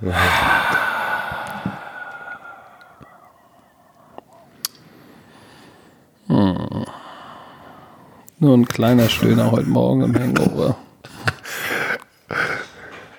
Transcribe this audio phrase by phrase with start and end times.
[0.00, 0.12] Hm.
[8.38, 10.76] Nur ein kleiner Stöhner heute Morgen im Hangover.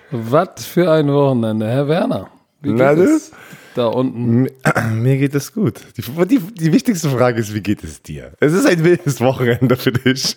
[0.09, 2.29] Was für ein Wochenende, Herr Werner.
[2.61, 3.31] Wie geht es
[3.75, 4.47] da unten?
[4.93, 5.81] Mir geht es gut.
[5.97, 8.31] Die, die, die, wichtigste Frage ist, wie geht es dir?
[8.39, 10.35] Es ist ein wildes Wochenende für dich.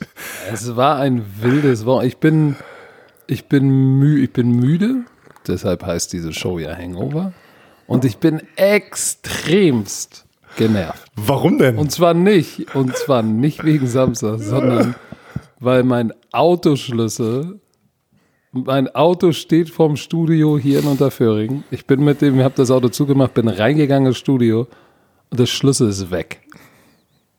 [0.52, 2.08] Es war ein wildes Wochenende.
[2.08, 2.56] Ich bin,
[3.26, 5.04] ich bin, mü ich bin müde,
[5.48, 7.32] deshalb heißt diese Show ja Hangover.
[7.86, 10.24] Und ich bin extremst
[10.56, 11.04] genervt.
[11.16, 11.76] Warum denn?
[11.76, 14.94] Und zwar nicht, und zwar nicht wegen Samstag, sondern
[15.60, 17.60] weil mein Autoschlüssel,
[18.52, 21.64] mein Auto steht vorm Studio hier in Unterföhring.
[21.70, 24.68] Ich bin mit dem, ich habe das Auto zugemacht, bin reingegangen ins Studio
[25.30, 26.40] und der Schlüssel ist weg.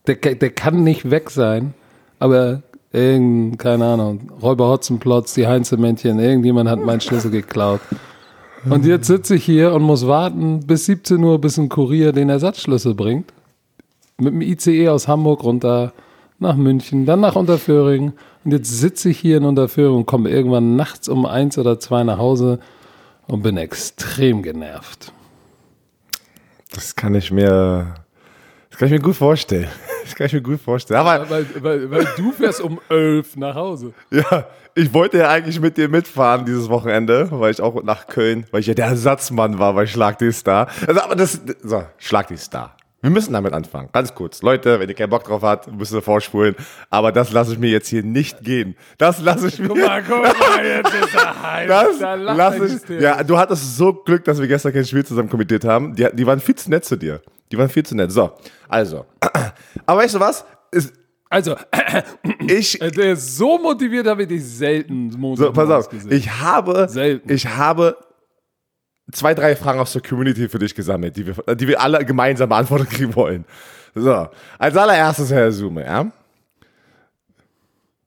[0.06, 1.74] Der, der kann nicht weg sein,
[2.18, 7.80] aber irgend, keine Ahnung, Räuber Hotzenplotz, die Heinzelmännchen, irgendjemand hat meinen Schlüssel geklaut.
[8.68, 12.28] Und jetzt sitze ich hier und muss warten bis 17 Uhr, bis ein Kurier den
[12.28, 13.32] Ersatzschlüssel bringt.
[14.18, 15.92] Mit dem ICE aus Hamburg runter
[16.38, 18.12] nach München, dann nach Unterföhring.
[18.44, 22.02] Und jetzt sitze ich hier in Unterföhring und komme irgendwann nachts um eins oder zwei
[22.02, 22.58] nach Hause
[23.26, 25.12] und bin extrem genervt.
[26.72, 27.94] Das kann ich mir,
[28.76, 29.68] das kann ich mir gut vorstellen.
[30.04, 31.00] Das kann ich mir gut vorstellen.
[31.00, 33.92] Aber weil, weil, weil du fährst um elf nach Hause.
[34.12, 38.46] Ja, ich wollte ja eigentlich mit dir mitfahren dieses Wochenende, weil ich auch nach Köln,
[38.52, 40.68] weil ich ja der Ersatzmann war bei Schlag die Star.
[40.86, 42.76] Also, aber das, so, Schlag die Star.
[43.00, 43.88] Wir müssen damit anfangen.
[43.92, 44.42] Ganz kurz.
[44.42, 46.54] Leute, wenn ihr keinen Bock drauf habt, müsst ihr vorspulen.
[46.88, 48.76] Aber das lasse ich mir jetzt hier nicht gehen.
[48.98, 49.68] Das lasse ich mir.
[49.68, 51.68] Guck mal, guck mal, jetzt ist er heiß.
[51.68, 53.00] Das da lasse ich.
[53.00, 55.96] Ja, du hattest so Glück, dass wir gestern kein Spiel zusammen kommentiert haben.
[55.96, 57.20] Die, die waren viel zu nett zu dir.
[57.50, 58.12] Die waren viel zu nett.
[58.12, 58.32] So,
[58.68, 59.06] also.
[59.86, 60.44] Aber weißt du was?
[60.72, 60.92] Ist,
[61.28, 61.56] also,
[62.48, 62.78] ich.
[62.78, 66.12] Der ist so motiviert, habe ich dich selten so, Pass auf, gesehen.
[66.12, 66.88] ich habe.
[66.88, 67.32] Selten.
[67.32, 67.96] Ich habe
[69.12, 72.48] zwei, drei Fragen aus der Community für dich gesammelt, die wir, die wir alle gemeinsam
[72.48, 73.44] beantwortet kriegen wollen.
[73.94, 76.10] So, als allererstes, Herr Sume, ja.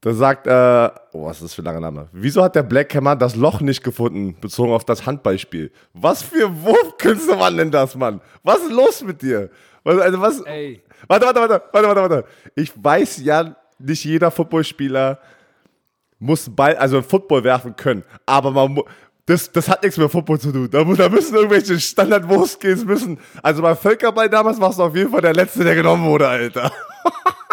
[0.01, 2.07] Da sagt, äh, oh, was ist das für ein langer Name?
[2.13, 5.71] Wieso hat der Blackhammer das Loch nicht gefunden, bezogen auf das Handballspiel?
[5.93, 8.21] Was für Wurfkünste waren denn das, Mann?
[8.43, 9.49] Was ist los mit dir?
[9.83, 10.41] Also was?
[10.41, 10.81] Ey.
[11.07, 12.25] Warte, warte, warte, warte, warte, warte.
[12.55, 15.19] Ich weiß ja, nicht jeder Footballspieler
[16.17, 18.81] muss Ball, also Football werfen können, aber man
[19.25, 20.69] das, das hat nichts mit Football zu tun.
[20.71, 23.19] Da, da müssen irgendwelche Standard-Wurfskills müssen.
[23.43, 26.71] Also beim Völkerball damals warst du auf jeden Fall der Letzte, der genommen wurde, Alter.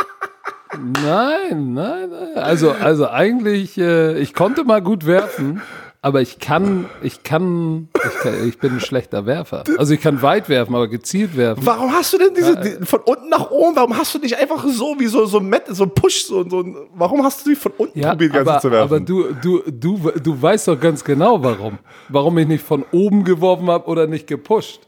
[0.79, 2.35] Nein, nein, nein.
[2.37, 5.63] Also, also eigentlich, äh, ich konnte mal gut werfen,
[6.03, 9.65] aber ich kann, ich kann, ich kann, ich bin ein schlechter Werfer.
[9.77, 11.67] Also ich kann weit werfen, aber gezielt werfen.
[11.67, 14.65] Warum hast du denn diese, die, von unten nach oben, warum hast du nicht einfach
[14.69, 16.65] so wie so, so, Met, so Push, so, so,
[16.95, 18.85] warum hast du die von unten ja, probiert, aber, zu werfen?
[18.85, 21.79] Aber du, du, du, du weißt doch ganz genau, warum.
[22.09, 24.83] Warum ich nicht von oben geworfen habe oder nicht gepusht.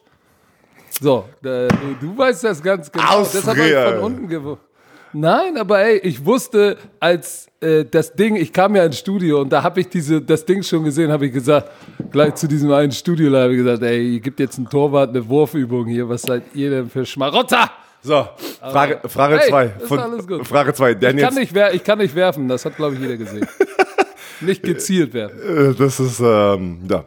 [1.00, 1.68] So, du,
[2.00, 3.04] du weißt das ganz genau.
[3.04, 3.40] Ausfrier.
[3.40, 4.67] Deshalb habe ich von unten geworfen.
[5.12, 9.50] Nein, aber ey, ich wusste, als äh, das Ding, ich kam ja ins Studio und
[9.50, 11.70] da habe ich diese, das Ding schon gesehen, habe ich gesagt,
[12.10, 15.26] gleich zu diesem einen Studio habe ich gesagt, ey, ihr gibt jetzt einen Torwart eine
[15.28, 17.70] Wurfübung hier, was seid ihr denn für Schmarotter?
[18.02, 18.28] So,
[18.60, 19.08] Frage 2.
[19.08, 20.46] Frage hey, zwei von, alles gut.
[20.46, 20.92] Frage 2.
[20.92, 23.46] Ich, kann nicht ich kann nicht werfen, das hat, glaube ich, jeder gesehen.
[24.40, 25.72] nicht gezielt werfen.
[25.72, 27.04] Äh, das ist, ähm, ja.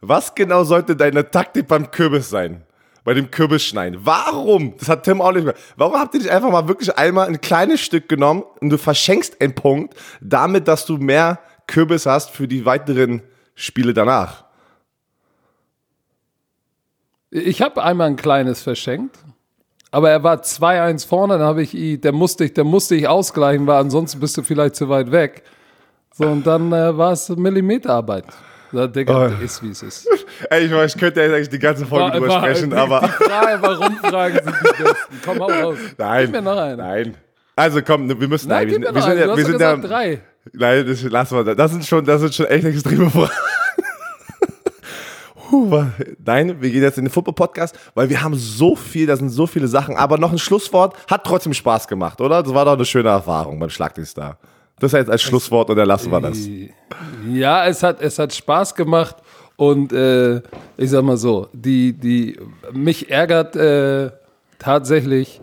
[0.00, 2.62] Was genau sollte deine Taktik beim Kürbis sein?
[3.04, 4.00] Bei dem Kürbisschneiden.
[4.04, 4.74] Warum?
[4.78, 5.54] Das hat Tim auch nicht mehr.
[5.76, 9.40] Warum habt ihr nicht einfach mal wirklich einmal ein kleines Stück genommen und du verschenkst
[9.40, 13.22] einen Punkt, damit, dass du mehr Kürbis hast für die weiteren
[13.54, 14.44] Spiele danach?
[17.30, 19.18] Ich habe einmal ein kleines verschenkt,
[19.90, 23.06] aber er war 2-1 vorne, dann habe ich ihn, der musste ich, der musste ich
[23.06, 25.42] ausgleichen, weil ansonsten bist du vielleicht zu weit weg.
[26.14, 28.24] So, und dann äh, war es Millimeterarbeit.
[28.74, 29.44] Na, Digga, oh.
[29.44, 30.08] ist wie es ist.
[30.50, 32.76] Ey, ich, weiß, ich könnte ja eigentlich die ganze Folge war, drüber war, sprechen, die,
[32.76, 33.00] aber.
[33.02, 35.20] Die Frage, warum Fragen sind die besten.
[35.24, 35.78] Komm, hau raus.
[35.98, 36.24] Nein.
[36.24, 36.78] Gib mir noch einen.
[36.78, 37.14] Nein.
[37.54, 38.48] Also komm, wir müssen.
[38.48, 39.76] Nein, nein, wir, wir sind, ja, wir sind ja.
[39.76, 40.20] Drei.
[40.52, 41.54] Nein, das lassen wir.
[41.54, 43.30] Das sind schon, das sind schon echt extreme Fragen.
[46.24, 49.46] Nein, wir gehen jetzt in den Football-Podcast, weil wir haben so viel, da sind so
[49.46, 52.42] viele Sachen, aber noch ein Schlusswort, hat trotzdem Spaß gemacht, oder?
[52.42, 54.18] Das war doch eine schöne Erfahrung beim Schlagdienst
[54.78, 56.38] Das ist jetzt als Schlusswort und dann lassen wir das.
[57.32, 59.16] Ja, es hat, es hat Spaß gemacht
[59.56, 60.36] und äh,
[60.76, 62.38] ich sag mal so, die, die,
[62.72, 64.10] mich ärgert äh,
[64.58, 65.40] tatsächlich,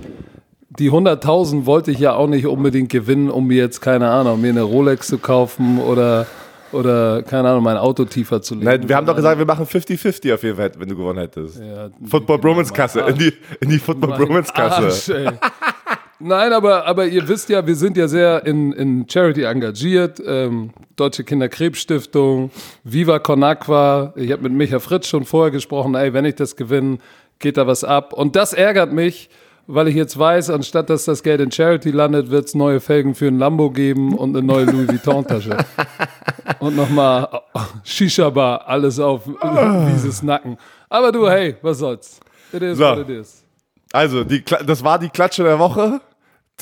[0.69, 4.49] die 100.000 wollte ich ja auch nicht unbedingt gewinnen, um mir jetzt, keine Ahnung, mir
[4.49, 6.25] eine Rolex zu kaufen oder
[6.71, 8.65] oder, keine Ahnung, mein Auto tiefer zu legen.
[8.65, 11.59] Nein, wir haben doch gesagt, wir machen 50-50 auf jeden Fall, wenn du gewonnen hättest.
[11.59, 15.37] Ja, Football Bromance Kasse, in die, in die Football Bromance Kasse.
[16.23, 20.21] Nein, aber, aber ihr wisst ja, wir sind ja sehr in, in Charity engagiert.
[20.25, 22.51] Ähm, Deutsche Kinderkrebsstiftung,
[22.83, 24.13] Viva Con Aqua.
[24.15, 26.99] Ich habe mit Micha Fritz schon vorher gesprochen, ey, wenn ich das gewinne,
[27.39, 28.13] geht da was ab.
[28.13, 29.29] Und das ärgert mich,
[29.65, 33.15] weil ich jetzt weiß, anstatt dass das Geld in Charity landet, wird es neue Felgen
[33.15, 35.57] für ein Lambo geben und eine neue Louis Vuitton-Tasche.
[36.59, 37.27] und nochmal
[37.83, 39.23] Shisha-Bar, alles auf
[39.95, 40.57] dieses Nacken.
[40.89, 42.19] Aber du, hey, was soll's?
[42.53, 42.83] It is So.
[42.83, 43.43] what it is.
[43.93, 45.99] Also, die, das war die Klatsche der Woche.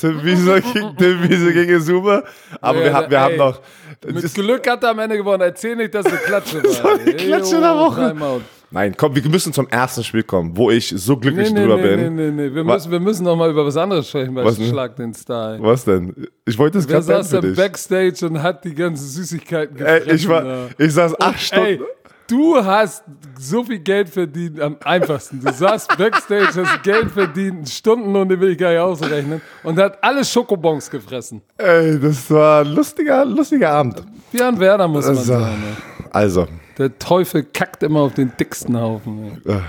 [0.00, 2.24] Tim Wiese, gegen- Tim Wiese gegen Sume.
[2.60, 3.24] Aber Ja, wir, haben, wir ey.
[3.24, 3.60] haben noch.
[4.06, 5.42] Mit Das- Glück hat er am Ende gewonnen.
[5.42, 6.98] Erzähl nicht, dass eine Klatsche war.
[6.98, 8.40] die Klatsche Ey, der Woche.
[8.72, 11.96] Nein, komm, wir müssen zum ersten Spiel kommen, wo ich so glücklich Nee, drüber nee,
[11.96, 12.14] bin.
[12.14, 12.54] nee, nee, nee.
[12.54, 14.68] Wir müssen, wir müssen noch mal über was anderes sprechen bei Was denn?
[14.68, 15.58] Schlag den Style.
[15.60, 16.14] Was denn?
[16.46, 17.56] Ich wollte es gerade saß dich.
[17.56, 20.08] Backstage und hat die ganzen Süßigkeiten gefressen?
[20.08, 21.82] Ey, ich, war, ich saß acht Ey, Stunden.
[22.30, 23.04] Du hast
[23.38, 25.40] so viel Geld verdient am einfachsten.
[25.40, 30.02] Du saßt Backstage, hast Geld verdient, Stundenlohn, den will ich gar nicht ausrechnen, und hat
[30.02, 31.42] alle Schokobons gefressen.
[31.58, 34.02] Ey, das war ein lustiger, lustiger Abend.
[34.32, 35.22] Björn Werner muss man So.
[35.22, 35.62] sagen.
[35.68, 36.04] ey.
[36.12, 36.46] Also,
[36.78, 39.40] Der Teufel kackt immer auf den dicksten Haufen.
[39.44, 39.60] ey.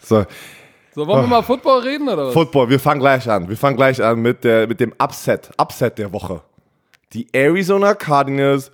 [0.00, 0.24] so,
[0.94, 2.32] So, wollen wir mal Football reden oder was?
[2.34, 3.48] Football, wir fangen gleich an.
[3.48, 6.40] Wir fangen gleich an mit, der, mit dem Upset, Upset der Woche.
[7.12, 8.70] Die Arizona Cardinals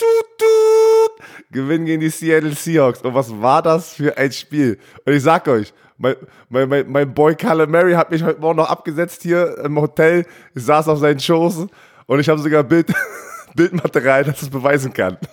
[0.00, 3.02] tut, gewinnen gegen die Seattle Seahawks.
[3.02, 4.78] Und was war das für ein Spiel?
[5.04, 6.16] Und ich sag euch, mein,
[6.48, 10.24] mein, mein, mein Boy Calamari hat mich heute Morgen noch abgesetzt hier im Hotel.
[10.54, 11.66] Ich saß auf seinen Schoß
[12.06, 12.92] und ich habe sogar Bild,
[13.54, 15.18] Bildmaterial, das es beweisen kann.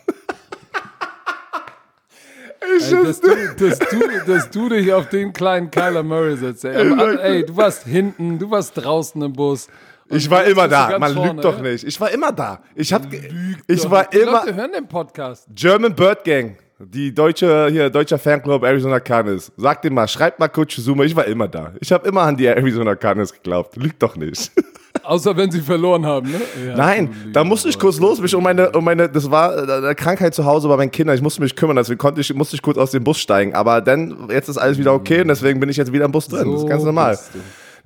[2.77, 6.65] Ich Ey, dass, du, dass, du, dass du dich auf den kleinen Kyler Murray setzt.
[6.65, 6.75] Ey.
[7.21, 9.67] Ey, du warst hinten, du warst draußen im Bus.
[10.09, 10.97] Und Ich war immer da.
[10.99, 11.83] Man vorne, lügt doch nicht.
[11.83, 12.61] Ich war immer da.
[12.75, 13.29] Ich hab, ge-
[13.67, 15.47] ich war die immer Leute hören den Podcast.
[15.53, 16.57] German Bird Gang.
[16.79, 19.51] Die deutsche, hier, deutscher Fanclub Arizona Cardinals.
[19.57, 21.73] Sag dir mal, schreibt mal Coach Zuma, ich war immer da.
[21.81, 23.75] Ich habe immer an die Arizona Cardinals geglaubt.
[23.77, 24.51] Lügt doch nicht.
[25.03, 26.39] Außer wenn sie verloren haben, ne?
[26.67, 29.71] Ja, Nein, da musste ich kurz los, mich um meine, um meine, das war äh,
[29.71, 31.15] eine Krankheit zu Hause bei meinen Kindern.
[31.15, 33.53] Ich musste mich kümmern, deswegen konnte ich, musste ich kurz aus dem Bus steigen.
[33.55, 36.27] Aber dann, jetzt ist alles wieder okay und deswegen bin ich jetzt wieder im Bus
[36.27, 36.51] drin.
[36.51, 37.17] das ist ganz So normal.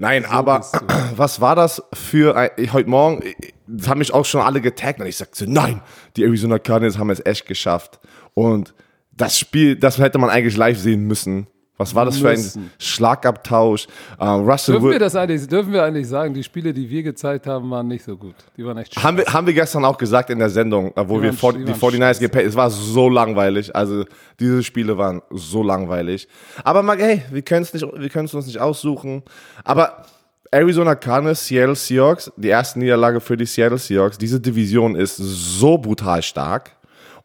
[0.02, 0.80] Nein, aber bist du.
[1.16, 3.24] was war das für ein, ich, heute Morgen,
[3.68, 5.82] das haben mich auch schon alle getaggt und ich sagte, nein,
[6.16, 8.00] die Arizona Cardinals haben es echt geschafft.
[8.34, 8.74] Und
[9.12, 11.46] das Spiel, das hätte man eigentlich live sehen müssen.
[11.82, 12.72] Was war das für ein.
[12.80, 13.88] Schlagabtausch?
[14.20, 17.48] Äh, Russell Dürfen wir das eigentlich, dürfen wir eigentlich sagen, die Spiele, die wir gezeigt
[17.48, 18.36] haben, waren nicht so gut.
[18.58, 21.18] Die waren echt haben wir, haben wir gestern auch gesagt in der Sendung, äh, wo
[21.18, 22.20] Die wir waren- vor, die die waren 49ers scheiße.
[22.22, 23.76] gepackt Es war so langweilig.
[23.76, 24.06] Also,
[24.40, 26.28] diese Spiele waren so langweilig.
[26.64, 29.24] Aber mal, hey, wir können es nicht, wir können es uns nicht aussuchen.
[29.64, 30.06] Aber
[30.52, 34.18] Arizona Cardinals, Seattle Seahawks, die erste Niederlage für die Seattle Seahawks.
[34.18, 36.72] Diese Division ist so brutal stark.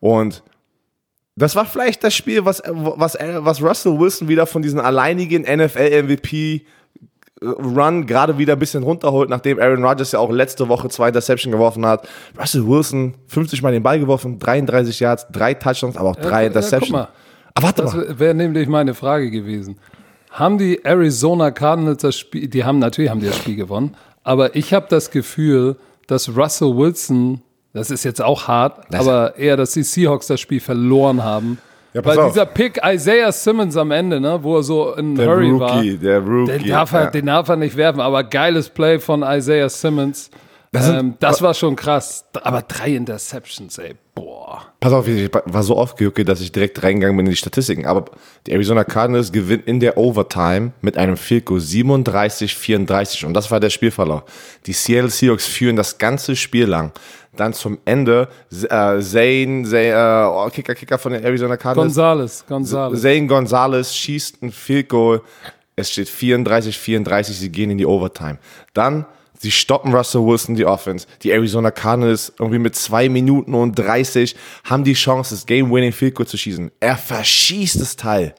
[0.01, 0.43] Und
[1.37, 6.63] das war vielleicht das Spiel, was, was, was Russell Wilson wieder von diesen alleinigen NFL-MVP
[7.43, 11.53] Run gerade wieder ein bisschen runterholt, nachdem Aaron Rodgers ja auch letzte Woche zwei Interception
[11.53, 12.09] geworfen hat.
[12.41, 16.47] Russell Wilson 50 Mal den Ball geworfen, 33 Yards, drei Touchdowns, aber auch drei ja,
[16.49, 16.93] Interceptions.
[16.93, 17.09] mal.
[17.55, 18.19] aber warte Das mal.
[18.19, 19.77] wäre nämlich meine Frage gewesen.
[20.31, 23.95] Haben die Arizona Cardinals das Spiel, die haben natürlich haben die das Spiel gewonnen,
[24.25, 27.43] aber ich habe das Gefühl, dass Russell Wilson,
[27.77, 31.59] das ist jetzt auch hart, aber eher, dass die Seahawks das Spiel verloren haben.
[31.93, 32.33] Ja, pass Weil auf.
[32.33, 35.97] dieser Pick Isaiah Simmons am Ende, ne, wo er so in Der Hurry war, Rookie,
[35.97, 36.53] der Rookie.
[36.59, 37.11] den darf, er, ja.
[37.11, 40.31] den darf er nicht werfen, aber geiles Play von Isaiah Simmons.
[40.73, 42.27] Das, sind- ähm, das war schon krass.
[42.43, 44.63] Aber drei Interceptions, ey, boah.
[44.81, 47.87] Pass auf, ich war so aufgejuckt, dass ich direkt reingegangen bin in die Statistiken.
[47.87, 48.07] Aber
[48.47, 53.25] die Arizona Cardinals gewinnen in der Overtime mit einem Field Goal 37-34.
[53.25, 54.25] Und das war der Spielverlauf.
[54.67, 56.93] Die Seattle Seahawks führen das ganze Spiel lang.
[57.37, 61.95] Dann zum Ende, äh, Zane, Zane äh, oh, Kicker, Kicker von den Arizona Cardinals.
[61.95, 63.03] Gonzales, Gonzales.
[63.03, 65.21] Zane Gonzalez schießt ein Field Goal.
[65.77, 67.39] Es steht 34, 34.
[67.39, 68.39] Sie gehen in die Overtime.
[68.73, 69.05] Dann,
[69.39, 71.07] sie stoppen Russell Wilson, die Offense.
[71.23, 76.15] Die Arizona Cardinals irgendwie mit zwei Minuten und 30 haben die Chance, das Game-Winning Field
[76.15, 76.71] Goal zu schießen.
[76.81, 78.35] Er verschießt das Teil.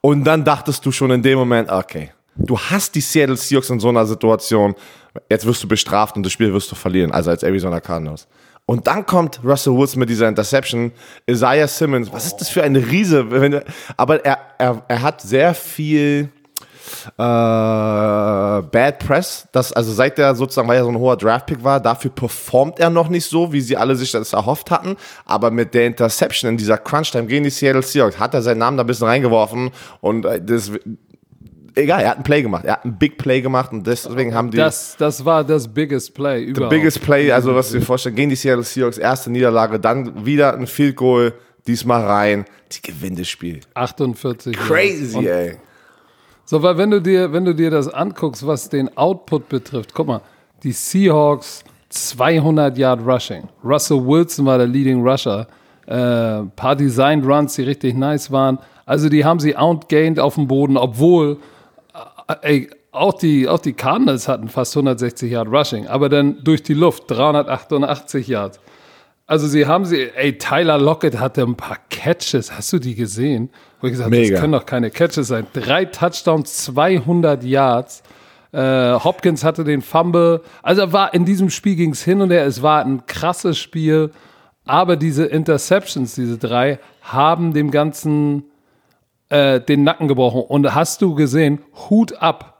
[0.00, 3.80] Und dann dachtest du schon in dem Moment, okay, du hast die Seattle Seahawks in
[3.80, 4.74] so einer Situation,
[5.28, 8.28] jetzt wirst du bestraft und das Spiel wirst du verlieren, also als Arizona Cardinals.
[8.64, 10.92] Und dann kommt Russell Wilson mit dieser Interception,
[11.26, 13.26] Isaiah Simmons, was ist das für ein Riese?
[13.96, 16.28] Aber er, er, er hat sehr viel
[17.16, 21.80] äh, Bad Press, das, also seit der sozusagen, weil er so ein hoher Draftpick war,
[21.80, 25.74] dafür performt er noch nicht so, wie sie alle sich das erhofft hatten, aber mit
[25.74, 28.86] der Interception in dieser Crunch-Time gegen die Seattle Seahawks hat er seinen Namen da ein
[28.86, 30.70] bisschen reingeworfen und äh, das,
[31.74, 34.50] egal, er hat ein Play gemacht, er hat ein Big Play gemacht und deswegen haben
[34.50, 36.70] die Das, das war das biggest Play überhaupt.
[36.70, 40.54] Biggest Play, also was du dir vorstellst, gegen die Seattle Seahawks, erste Niederlage, dann wieder
[40.54, 41.34] ein Field Goal,
[41.66, 43.60] diesmal rein, die gewinnen das Spiel.
[43.74, 44.56] 48.
[44.56, 45.56] Crazy, Und, ey.
[46.50, 50.06] So, weil wenn du dir, wenn du dir das anguckst, was den Output betrifft, guck
[50.06, 50.22] mal,
[50.62, 53.42] Die Seahawks 200 Yard Rushing.
[53.62, 55.46] Russell Wilson war der Leading Rusher.
[55.86, 58.58] Äh, paar Designed Runs, die richtig nice waren.
[58.86, 61.36] Also die haben sie outgained auf dem Boden, obwohl
[62.28, 66.62] äh, ey, auch die, auch die Cardinals hatten fast 160 Yard Rushing, aber dann durch
[66.62, 68.58] die Luft 388 Yards.
[69.28, 73.50] Also sie haben sie, ey, Tyler Lockett hatte ein paar Catches, hast du die gesehen?
[73.78, 74.32] Wo ich gesagt, Mega.
[74.32, 75.46] das können doch keine Catches sein.
[75.52, 78.02] Drei Touchdowns, 200 Yards.
[78.52, 80.40] Äh, Hopkins hatte den Fumble.
[80.62, 82.46] Also war in diesem Spiel ging es hin und her.
[82.46, 84.12] Es war ein krasses Spiel,
[84.64, 88.44] aber diese Interceptions, diese drei, haben dem Ganzen
[89.28, 90.40] äh, den Nacken gebrochen.
[90.40, 92.57] Und hast du gesehen, Hut ab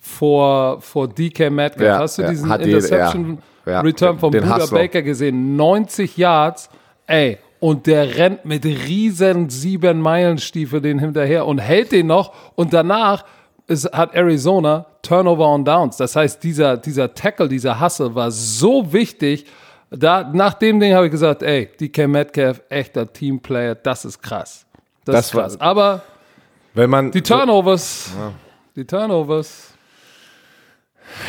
[0.00, 1.86] vor, vor DK Metcalf.
[1.86, 4.66] Ja, hast du ja, diesen hat die- Interception ja, Return vom den Bruder.
[4.68, 5.54] Baker gesehen?
[5.56, 6.70] 90 Yards,
[7.06, 7.38] ey.
[7.60, 12.32] Und der rennt mit riesen sieben Meilenstiefel den hinterher und hält den noch.
[12.54, 13.24] Und danach
[13.66, 15.98] ist, hat Arizona Turnover on Downs.
[15.98, 19.44] Das heißt, dieser, dieser Tackle, dieser Hustle war so wichtig.
[19.90, 24.64] Da, nach dem Ding habe ich gesagt, ey, DK Metcalf, echter Teamplayer, das ist krass.
[25.04, 25.60] Das, Das ist krass.
[25.60, 26.00] Aber
[26.72, 28.12] Wenn man die Turnovers,
[28.74, 29.74] die Turnovers.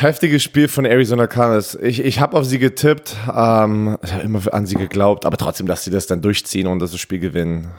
[0.02, 1.78] Heftiges Spiel von Arizona Cardinals.
[1.80, 5.66] Ich, ich habe auf sie getippt, ähm, ich habe immer an sie geglaubt, aber trotzdem,
[5.66, 7.70] dass sie das dann durchziehen und das Spiel gewinnen.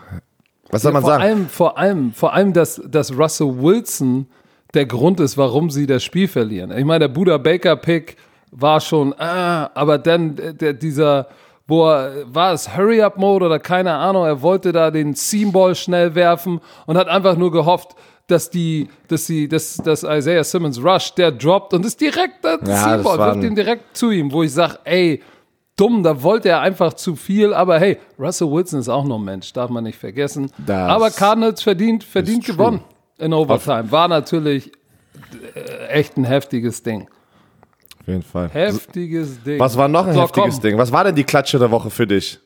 [0.72, 1.24] Was soll man vor sagen?
[1.24, 4.28] allem, vor allem, vor allem, dass, dass Russell Wilson
[4.74, 6.72] der Grund ist, warum sie das Spiel verlieren.
[6.76, 8.18] Ich meine, der Buda Baker Pick
[8.52, 11.28] war schon, ah, aber dann der, der, dieser,
[11.68, 15.76] wo er, war es Hurry Up Mode oder keine Ahnung, er wollte da den Seamball
[15.76, 17.96] schnell werfen und hat einfach nur gehofft,
[18.28, 22.60] dass die, dass die, dass, dass Isaiah Simmons rusht, der droppt und ist direkt der
[22.62, 25.22] war wirft ihn direkt zu ihm, wo ich sage, ey,
[25.76, 29.24] dumm, da wollte er einfach zu viel, aber hey, Russell Wilson ist auch nur ein
[29.24, 30.50] Mensch, darf man nicht vergessen.
[30.66, 32.56] Das aber Cardinals verdient, verdient ist true.
[32.56, 32.84] gewonnen
[33.18, 33.92] in Overtime.
[33.92, 34.72] War natürlich
[35.56, 37.08] äh, echt ein heftiges Ding.
[38.00, 38.50] Auf jeden Fall.
[38.50, 39.60] Heftiges Ding.
[39.60, 40.78] Was war noch ein So, heftiges komm, Ding?
[40.78, 42.40] Was war denn die Klatsche der Woche für dich?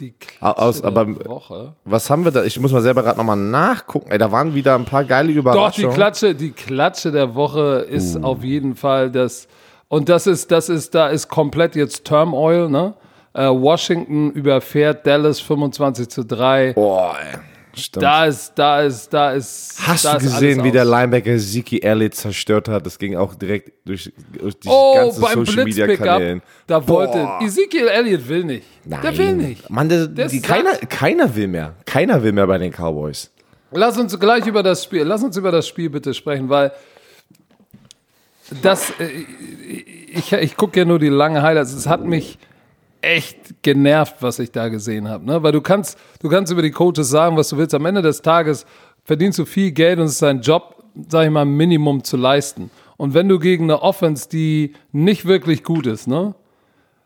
[0.00, 1.74] Die Klatsche Aus- der aber- Woche.
[1.84, 2.44] Was haben wir da?
[2.44, 4.10] Ich muss mal selber gerade nochmal nachgucken.
[4.10, 5.94] Ey, da waren wieder ein paar geile Doch, die Überraschungen.
[5.94, 8.22] Klatsche, die Klatsche der Woche ist Uh.
[8.24, 9.46] auf jeden Fall das.
[9.88, 12.94] Und das ist, das ist, da ist komplett jetzt Turmoil, ne?
[13.34, 16.72] Äh, Washington überfährt Dallas 25 zu 3.
[16.74, 17.38] Boah, ey.
[17.76, 18.02] Stimmt.
[18.02, 19.76] Da ist, da ist, da ist.
[19.86, 20.84] Hast da du gesehen, wie der.
[20.84, 22.86] Linebacker Zeke Elliott zerstört hat?
[22.86, 26.42] Das ging auch direkt durch, durch die Oh, ganzen Social Media Kanälen.
[26.66, 27.40] Da wollte Boah.
[27.42, 28.66] Ezekiel Elliott will nicht.
[28.84, 29.68] Der will nicht.
[29.70, 31.74] Mann, der, Der die, keiner, keiner will mehr.
[31.86, 33.30] Keiner will mehr bei den Cowboys.
[33.72, 36.70] Lass uns gleich über das Spiel, lass uns über das Spiel bitte sprechen, weil
[38.62, 39.08] das, äh,
[40.12, 41.72] ich, ich gucke ja nur die lange Highlights.
[41.72, 42.38] Es hat mich
[43.04, 45.24] echt genervt, was ich da gesehen habe.
[45.24, 45.42] Ne?
[45.42, 47.74] Weil du kannst, du kannst über die Coaches sagen, was du willst.
[47.74, 48.66] Am Ende des Tages
[49.04, 52.70] verdienst du viel Geld und es ist dein Job, sag ich mal, Minimum zu leisten.
[52.96, 56.34] Und wenn du gegen eine Offense, die nicht wirklich gut ist, ne?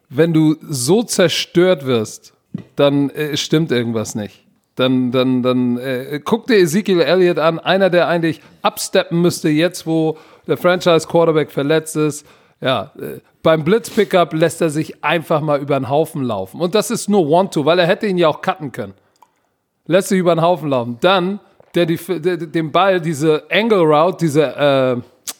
[0.08, 2.34] wenn du so zerstört wirst,
[2.76, 4.44] dann äh, stimmt irgendwas nicht.
[4.74, 9.86] Dann, dann, dann äh, guck dir Ezekiel Elliott an, einer, der eigentlich absteppen müsste jetzt,
[9.86, 12.24] wo der Franchise-Quarterback verletzt ist.
[12.60, 16.60] Ja, äh, beim Blitz-Pickup lässt er sich einfach mal über den Haufen laufen.
[16.60, 18.92] Und das ist nur One-Two, weil er hätte ihn ja auch cutten können.
[19.86, 20.98] Lässt sich über den Haufen laufen.
[21.00, 21.40] Dann,
[21.74, 24.96] der, die, der den Ball, diese Angle Route, diese, äh,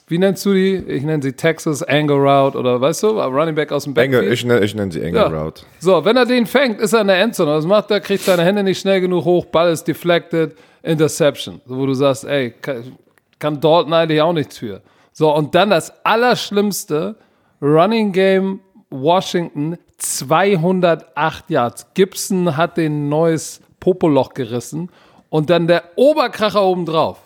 [0.07, 0.77] wie nennst du die?
[0.77, 4.23] Ich nenne sie Texas Angle Route oder weißt du, Running Back aus dem Backfield.
[4.23, 5.27] Engel, ich, nenne- ich nenne sie Engel Ja.
[5.43, 5.65] Route.
[5.81, 7.51] So, wenn er den fängt, ist er in der Endzone.
[7.51, 8.01] Was macht er?
[8.01, 11.61] Kriegt seine Hände nicht schnell genug hoch, Ball ist deflected, Interception.
[11.67, 12.97] So, wo du sagst, ey, kann,
[13.39, 14.81] kann Dalton eigentlich auch nichts für.
[15.13, 17.17] So, und dann das Allerschlimmste,
[17.61, 18.61] Running Game
[18.91, 21.87] Washington, 208 Yards.
[21.95, 24.91] Gibson hat den neues Popoloch gerissen
[25.29, 27.19] und dann der Oberkracher obendrauf.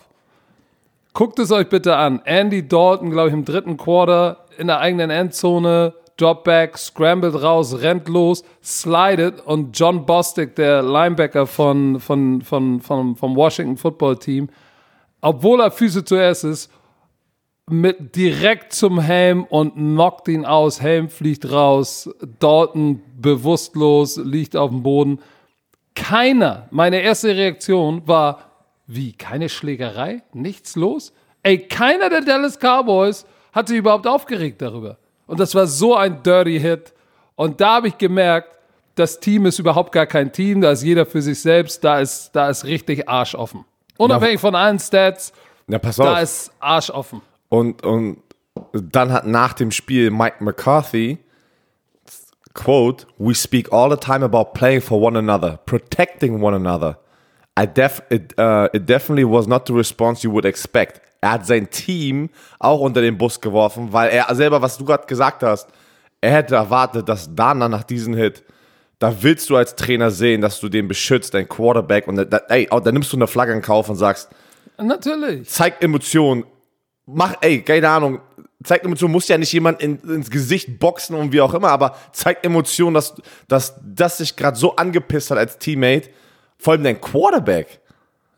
[1.13, 2.23] Guckt es euch bitte an.
[2.25, 8.09] Andy Dalton, glaube ich, im dritten Quarter in der eigenen Endzone, Dropback, scrambled raus, rennt
[8.09, 14.49] los, slidet und John Bostic, der Linebacker von, von, von, von, vom Washington Football Team,
[15.21, 16.71] obwohl er Füße zuerst ist,
[17.73, 20.81] mit direkt zum Helm und knockt ihn aus.
[20.81, 25.21] Helm fliegt raus, Dalton bewusstlos, liegt auf dem Boden.
[25.95, 28.51] Keiner, meine erste Reaktion war,
[28.87, 30.23] wie, keine Schlägerei?
[30.33, 31.13] Nichts los?
[31.43, 34.99] Ey, keiner der Dallas Cowboys hat sich überhaupt aufgeregt darüber.
[35.27, 36.93] Und das war so ein dirty Hit.
[37.37, 38.59] Und da habe ich gemerkt,
[38.95, 42.31] das Team ist überhaupt gar kein Team, da ist jeder für sich selbst, da ist,
[42.33, 43.65] da ist richtig Arsch offen.
[43.97, 45.33] Unabhängig von allen Stats,
[45.67, 46.23] Na, pass da auf.
[46.23, 47.23] ist Arsch offen.
[47.53, 48.17] Und, und
[48.73, 51.19] dann hat nach dem Spiel Mike McCarthy,
[52.55, 56.97] quote, we speak all the time about playing for one another, protecting one another.
[57.61, 61.03] I def it, uh, it definitely was not the response you would expect.
[61.21, 65.07] Er hat sein Team auch unter den Bus geworfen, weil er selber, was du gerade
[65.07, 65.69] gesagt hast,
[66.23, 68.45] er hätte erwartet, dass Dana nach diesem Hit,
[68.99, 72.67] da willst du als Trainer sehen, dass du den beschützt, dein Quarterback, und da, ey,
[72.71, 74.31] da nimmst du eine Flagge in Kauf und sagst,
[74.79, 75.51] Natürlich.
[75.51, 76.45] zeig Emotionen,
[77.07, 78.21] mach, ey, keine Ahnung,
[78.63, 81.97] zeig Emotionen, muss ja nicht jemand in, ins Gesicht boxen und wie auch immer, aber
[82.13, 83.15] zeig Emotionen, dass,
[83.49, 86.11] dass das sich gerade so angepisst hat als Teammate,
[86.59, 87.81] vor allem dein Quarterback.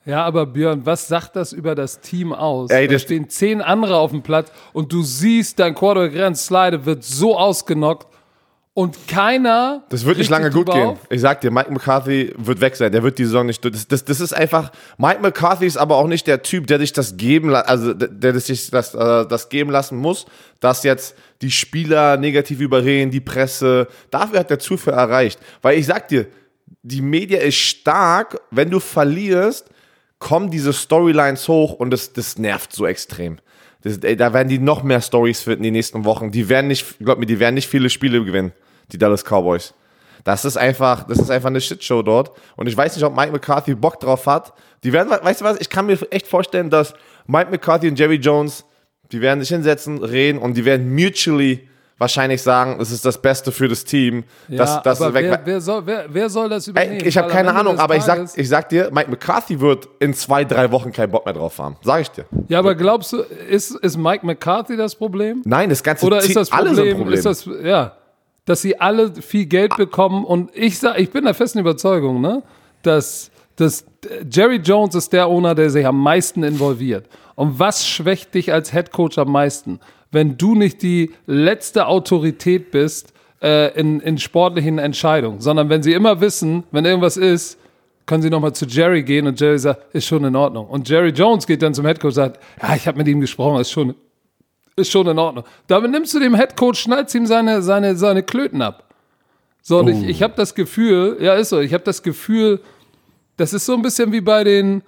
[0.06, 2.70] Ja, aber Björn, was sagt das über das Team aus?
[2.70, 7.04] Ey, da stehen zehn andere auf dem Platz und du siehst, dein Quarterback Slide wird
[7.04, 8.13] so ausgenockt
[8.74, 9.84] und keiner.
[9.88, 10.98] Das wird nicht lange sich gut gehen.
[11.08, 12.90] Ich sag dir, Mike McCarthy wird weg sein.
[12.90, 13.72] Der wird die Saison nicht durch.
[13.72, 14.72] Das, das, das ist einfach.
[14.98, 18.40] Mike McCarthy ist aber auch nicht der Typ, der dich das geben, also der, der
[18.40, 20.26] sich das, äh, das geben lassen muss,
[20.58, 23.86] dass jetzt die Spieler negativ überreden, die Presse.
[24.10, 25.38] Dafür hat der zu viel erreicht.
[25.62, 26.26] Weil ich sag dir,
[26.82, 28.40] die Media ist stark.
[28.50, 29.70] Wenn du verlierst,
[30.18, 33.38] kommen diese Storylines hoch und das, das nervt so extrem.
[33.84, 36.30] Das, ey, da werden die noch mehr Stories finden die nächsten Wochen.
[36.30, 38.52] Die werden nicht, glaub mir, die werden nicht viele Spiele gewinnen,
[38.90, 39.74] die Dallas Cowboys.
[40.24, 42.32] Das ist einfach, das ist einfach eine Shitshow dort.
[42.56, 44.54] Und ich weiß nicht, ob Mike McCarthy Bock drauf hat.
[44.82, 46.94] Die werden, weißt du was, ich kann mir echt vorstellen, dass
[47.26, 48.64] Mike McCarthy und Jerry Jones,
[49.12, 53.52] die werden sich hinsetzen, reden und die werden mutually wahrscheinlich sagen, es ist das Beste
[53.52, 54.24] für das Team.
[54.48, 57.00] Ja, dass, dass aber weg, wer, wer, soll, wer, wer soll das übernehmen?
[57.00, 60.14] Ey, ich habe keine Ahnung, aber ich sag, ich sag dir, Mike McCarthy wird in
[60.14, 61.76] zwei, drei Wochen keinen Bock mehr drauf haben.
[61.82, 62.24] Sag ich dir.
[62.48, 65.42] Ja, aber glaubst du, ist, ist Mike McCarthy das Problem?
[65.44, 67.14] Nein, das ganze Oder ist das Problem, sind ein Problem.
[67.14, 67.92] ist das, ja,
[68.44, 72.42] dass sie alle viel Geld bekommen und ich sag, ich bin der festen Überzeugung, ne,
[72.82, 73.86] dass, dass
[74.30, 77.06] Jerry Jones ist der Owner, der sich am meisten involviert.
[77.36, 79.80] Und was schwächt dich als Head Coach am meisten?
[80.14, 85.92] Wenn du nicht die letzte Autorität bist äh, in, in sportlichen Entscheidungen, sondern wenn sie
[85.92, 87.58] immer wissen, wenn irgendwas ist,
[88.06, 90.66] können sie nochmal zu Jerry gehen und Jerry sagt, ist schon in Ordnung.
[90.66, 93.20] Und Jerry Jones geht dann zum Head Coach und sagt, ja, ich habe mit ihm
[93.20, 93.94] gesprochen, ist schon,
[94.76, 95.44] ist schon in Ordnung.
[95.66, 98.94] Damit nimmst du dem Headcoach, schneidest ihm seine, seine, seine Klöten ab.
[99.62, 102.60] So, und ich, ich habe das Gefühl, ja, ist so, ich habe das Gefühl,
[103.38, 104.82] das ist so ein bisschen wie bei den,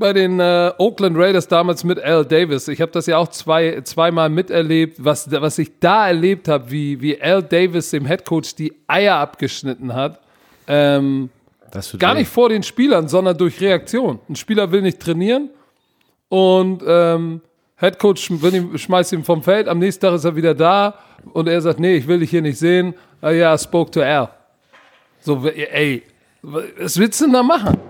[0.00, 2.66] bei den äh, Oakland Raiders damals mit Al Davis.
[2.66, 7.00] Ich habe das ja auch zwei, zweimal miterlebt, was, was ich da erlebt habe, wie,
[7.00, 10.18] wie Al Davis dem Headcoach die Eier abgeschnitten hat.
[10.66, 11.30] Ähm,
[11.98, 14.18] Gar nicht vor den Spielern, sondern durch Reaktion.
[14.28, 15.50] Ein Spieler will nicht trainieren
[16.28, 17.40] und ähm,
[17.76, 18.30] Headcoach
[18.74, 19.68] schmeißt ihn vom Feld.
[19.68, 20.94] Am nächsten Tag ist er wieder da
[21.32, 22.94] und er sagt, nee, ich will dich hier nicht sehen.
[23.20, 24.30] Ah ja, spoke to Al.
[25.20, 26.02] So, ey,
[26.42, 27.89] was willst du denn da machen?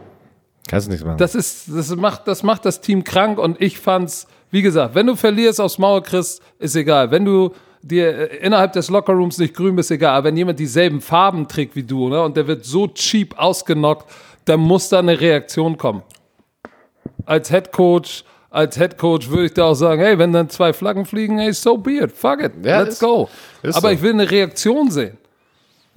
[0.69, 1.19] Kannst du nichts machen.
[1.19, 5.07] Das ist, das macht, das macht das Team krank und ich fand's, wie gesagt, wenn
[5.07, 7.11] du verlierst aufs Maul kriegst, ist egal.
[7.11, 10.15] Wenn du dir äh, innerhalb des Lockerrooms nicht grün bist, egal.
[10.17, 14.09] Aber wenn jemand dieselben Farben trägt wie du, ne, und der wird so cheap ausgenockt,
[14.45, 16.03] dann muss da eine Reaktion kommen.
[17.27, 20.73] Als Head Coach, als Head Coach würde ich da auch sagen, hey, wenn dann zwei
[20.73, 23.29] Flaggen fliegen, hey, so be it, fuck it, Ja, let's ist- go.
[23.63, 23.95] ist Aber so.
[23.95, 25.17] ich will eine Reaktion sehen.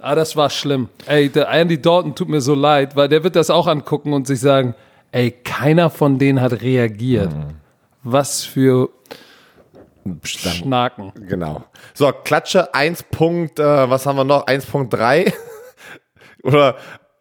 [0.04, 0.88] Ah, das war schlimm.
[1.06, 4.26] Ey, der Andy Dalton tut mir so leid, weil der wird das auch angucken und
[4.26, 4.74] sich sagen,
[5.12, 7.32] ey, keiner von denen hat reagiert.
[7.34, 7.54] Mhm.
[8.02, 8.90] Was für
[10.24, 11.12] Stand- Schnaken.
[11.28, 11.64] Genau.
[11.94, 13.04] So, Klatsche 1.
[13.10, 14.46] Punkt, äh, was haben wir noch?
[14.46, 15.32] 1.3.
[16.42, 16.76] Oder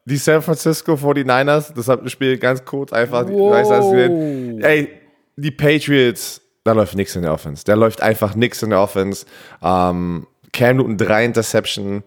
[0.06, 3.26] die San Francisco 49ers, das hat das Spiel ganz kurz einfach.
[3.30, 3.70] Wow.
[3.92, 4.62] Gesehen?
[4.62, 4.90] Ey,
[5.38, 7.64] die Patriots, da läuft nichts in der Offense.
[7.66, 9.26] Da läuft einfach nichts in der Offense.
[9.62, 12.04] Ähm, Cam Newton, drei Interception.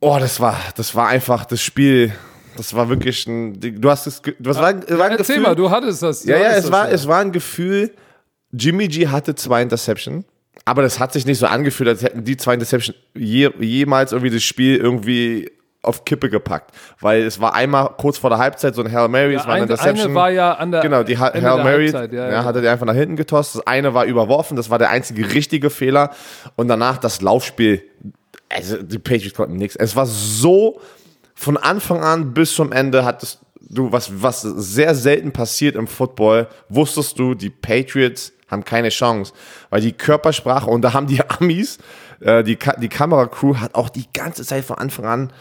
[0.00, 2.12] Oh, das war, das war einfach das Spiel.
[2.56, 5.42] Das war wirklich ein, du hast es, du hast, war, ein- war ein Erzähl Gefühl,
[5.42, 6.22] mal, du hattest das.
[6.22, 7.92] du ja, ja, hattest es das war, es war ein Gefühl,
[8.52, 10.24] Jimmy G hatte zwei Interception,
[10.64, 14.34] aber das hat sich nicht so angefühlt, als hätten die zwei Interception je, jemals irgendwie
[14.34, 15.50] das Spiel irgendwie
[15.82, 16.72] auf Kippe gepackt.
[17.00, 19.62] Weil es war einmal kurz vor der Halbzeit so ein Hail Mary, es war eine
[19.62, 20.06] eine, Interception.
[20.06, 22.32] eine war ja an der Genau, die ha Ende Hail der Mary Halbzeit, ja, ja,
[22.32, 22.44] ja.
[22.44, 23.54] hat er die einfach nach hinten getost.
[23.54, 26.10] Das eine war überworfen, das war der einzige richtige Fehler.
[26.56, 27.82] Und danach das Laufspiel.
[28.48, 29.76] Also die Patriots konnten nichts.
[29.76, 30.80] Es war so
[31.34, 36.48] von Anfang an bis zum Ende hattest du, was, was sehr selten passiert im Football,
[36.68, 39.32] wusstest du, die Patriots haben keine Chance.
[39.70, 41.78] Weil die Körpersprache, und da haben die Amis,
[42.20, 45.32] äh, die, Ka die Kameracrew hat auch die ganze Zeit von Anfang an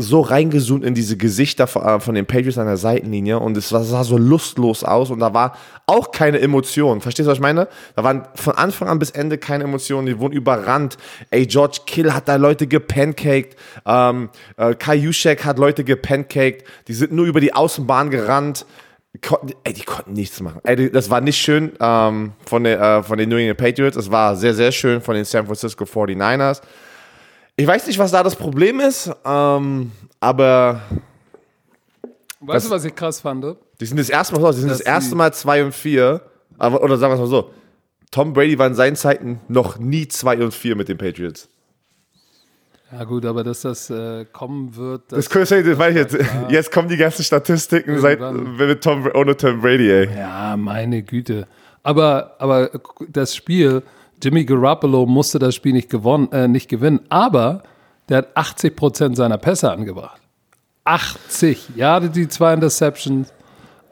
[0.00, 3.68] so reingezoomt in diese Gesichter von, äh, von den Patriots an der Seitenlinie und es
[3.68, 5.56] sah so lustlos aus und da war
[5.86, 7.00] auch keine Emotion.
[7.00, 7.66] Verstehst du, was ich meine?
[7.96, 10.98] Da waren von Anfang an bis Ende keine Emotionen, die wurden überrannt.
[11.30, 16.94] Ey, George Kill hat da Leute gepancaked, ähm, äh, Kai Juszczyk hat Leute gepancaked, die
[16.94, 18.66] sind nur über die Außenbahn gerannt.
[19.26, 20.60] Konnten, ey, die konnten nichts machen.
[20.62, 24.12] Ey, das war nicht schön ähm, von, den, äh, von den New England Patriots, es
[24.12, 26.60] war sehr, sehr schön von den San Francisco 49ers.
[27.60, 29.90] Ich weiß nicht, was da das Problem ist, ähm,
[30.20, 30.80] aber
[32.40, 33.44] Weißt du, was ich krass fand?
[33.80, 36.20] die sind das erste Mal, die sind das, erste Mal 2 und 4
[36.56, 37.50] Aber, oder sagen wir es mal so.
[38.12, 41.48] Tom Brady war in seinen Zeiten noch nie 2 und 4 mit den Patriots.
[42.92, 46.16] Ja gut, aber dass das äh, kommen wird, das, Das, könnte- das weiß ich jetzt.
[46.48, 50.08] Jetzt kommen die ganzen Statistiken seit, mit Tom, ohne Tom Brady, ey.
[50.16, 51.48] ja, meine Güte.
[51.82, 52.70] Aber, aber
[53.08, 53.82] das Spiel,
[54.22, 57.62] Jimmy Garoppolo musste das Spiel nicht, gewonnen, äh, nicht gewinnen, aber
[58.08, 60.20] der hat 80 Prozent seiner Pässe angebracht.
[60.84, 61.70] 80.
[61.76, 63.32] Ja, hatte die zwei Interceptions,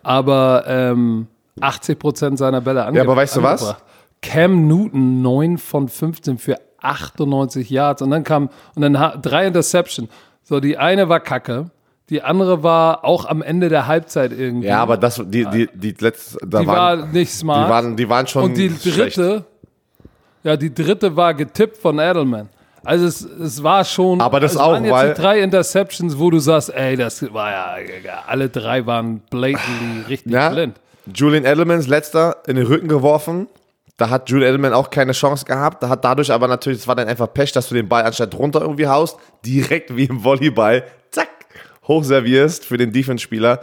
[0.03, 1.27] aber ähm,
[1.61, 3.63] 80 Prozent seiner Bälle ange Ja, aber weißt du was?
[3.63, 3.85] angebracht.
[4.23, 10.09] Cam Newton 9 von 15 für 98 Yards und dann kam und dann drei Interceptions.
[10.43, 11.71] So, die eine war Kacke,
[12.09, 14.69] die andere war auch am Ende der Halbzeit irgendwie.
[14.69, 17.67] Ja, aber das, die, die, die letzte, da die waren, war nicht smart.
[17.67, 19.21] die waren, die waren schon und die schlecht.
[20.47, 22.49] Ja, die dritte war getippt von Edelman.
[22.85, 24.21] Also es, es war schon.
[24.21, 27.21] Aber das es auch, waren jetzt weil- die drei Interceptions, wo du sagst, ey, das
[27.33, 27.77] war ja,
[28.29, 30.77] alle drei waren blatantly richtig Ja, blind.
[31.13, 33.49] Julian Edelmans letzter in den Rücken geworfen.
[33.97, 35.83] Da hat Julian Edelman auch keine Chance gehabt.
[35.83, 38.35] Da hat dadurch aber natürlich, es war dann einfach Pech, dass du den Ball anstatt
[38.35, 41.29] runter irgendwie haust, direkt wie im Volleyball, zack,
[41.89, 43.61] hochservierst für den Defense-Spieler.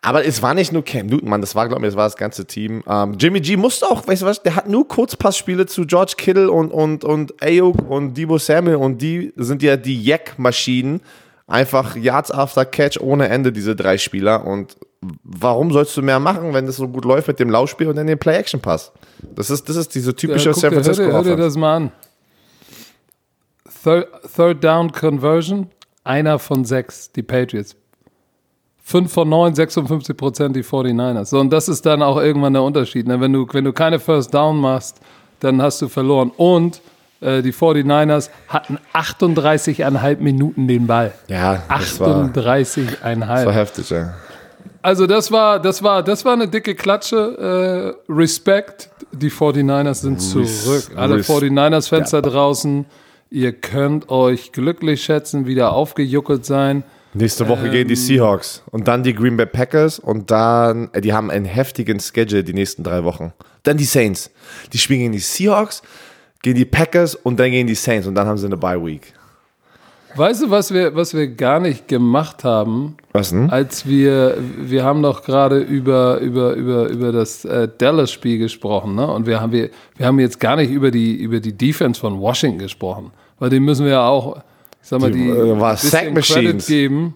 [0.00, 2.16] Aber es war nicht nur Cam Newton, Mann, das war, glaube ich, das war das
[2.16, 2.82] ganze Team.
[2.88, 6.50] Ähm, Jimmy G musste auch, weißt du was, der hat nur Kurzpassspiele zu George Kittle
[6.50, 11.00] und, und, und Ayuk und Debo Samuel und die sind ja die Jack-Maschinen.
[11.48, 14.46] Einfach Yards after Catch ohne Ende, diese drei Spieler.
[14.46, 14.76] Und
[15.24, 18.06] warum sollst du mehr machen, wenn es so gut läuft mit dem Laufspiel und dann
[18.06, 18.92] den Play-Action-Pass?
[19.34, 21.56] Das ist, das ist diese typische Ja, guck San hör, Francisco dir, hör dir das
[21.56, 21.92] mal an.
[23.82, 25.70] Third, third Down Conversion,
[26.04, 27.74] einer von sechs, die Patriots.
[28.90, 31.26] Fünf von neun, 56 Prozent die 49ers.
[31.26, 33.06] So, und das ist dann auch irgendwann der Unterschied.
[33.06, 33.20] Ne?
[33.20, 34.96] Wenn, du, wenn du keine First Down machst,
[35.40, 36.32] dann hast du verloren.
[36.38, 36.80] Und
[37.20, 41.12] äh, die 49ers hatten 38,5 Minuten den Ball.
[41.28, 43.20] Ja, das war, 38,5.
[43.20, 44.14] das war heftig, ja.
[44.80, 47.94] Also das war, das war, das war eine dicke Klatsche.
[48.08, 48.88] Äh, Respekt.
[49.12, 50.92] Die 49ers sind zurück.
[50.96, 52.86] Alle res- 49ers-Fans da draußen,
[53.30, 56.84] ihr könnt euch glücklich schätzen, wieder aufgejuckelt sein.
[57.14, 58.00] Nächste Woche gehen die Ähm.
[58.00, 62.44] Seahawks und dann die Green Bay Packers und dann, äh, die haben einen heftigen Schedule
[62.44, 63.32] die nächsten drei Wochen.
[63.62, 64.30] Dann die Saints.
[64.72, 65.82] Die spielen gegen die Seahawks,
[66.42, 69.14] gegen die Packers und dann gegen die Saints und dann haben sie eine Bye Week.
[70.16, 73.50] Weißt du, was wir, was wir gar nicht gemacht haben, Was denn?
[73.50, 79.06] als wir, wir haben doch gerade über, über, über, über das äh, Dallas-Spiel gesprochen, ne?
[79.06, 82.18] Und wir haben, wir, wir haben jetzt gar nicht über die, über die Defense von
[82.20, 83.12] Washington gesprochen.
[83.38, 84.40] Weil dem müssen wir ja auch,
[84.88, 86.34] sag mal, Die, die, äh, bisschen Sack Machines.
[86.34, 87.14] Credit geben.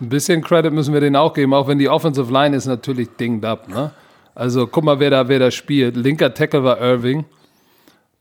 [0.00, 3.08] Ein bisschen Credit müssen wir denen auch geben, auch wenn die Offensive Line ist natürlich
[3.18, 3.90] dinged up, ne?
[4.34, 5.96] Also guck mal, wer da, wer da spielt.
[5.96, 7.24] Linker Tackle war Irving.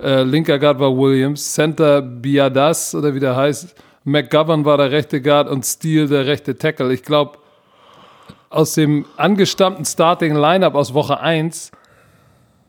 [0.01, 1.53] Äh, linker Guard war Williams.
[1.53, 3.75] Center Biadas, oder wie der heißt.
[4.05, 6.91] McGovern war der rechte Guard und Steele der rechte Tackle.
[6.93, 7.37] Ich glaube,
[8.49, 11.71] aus dem angestammten Starting Lineup aus Woche 1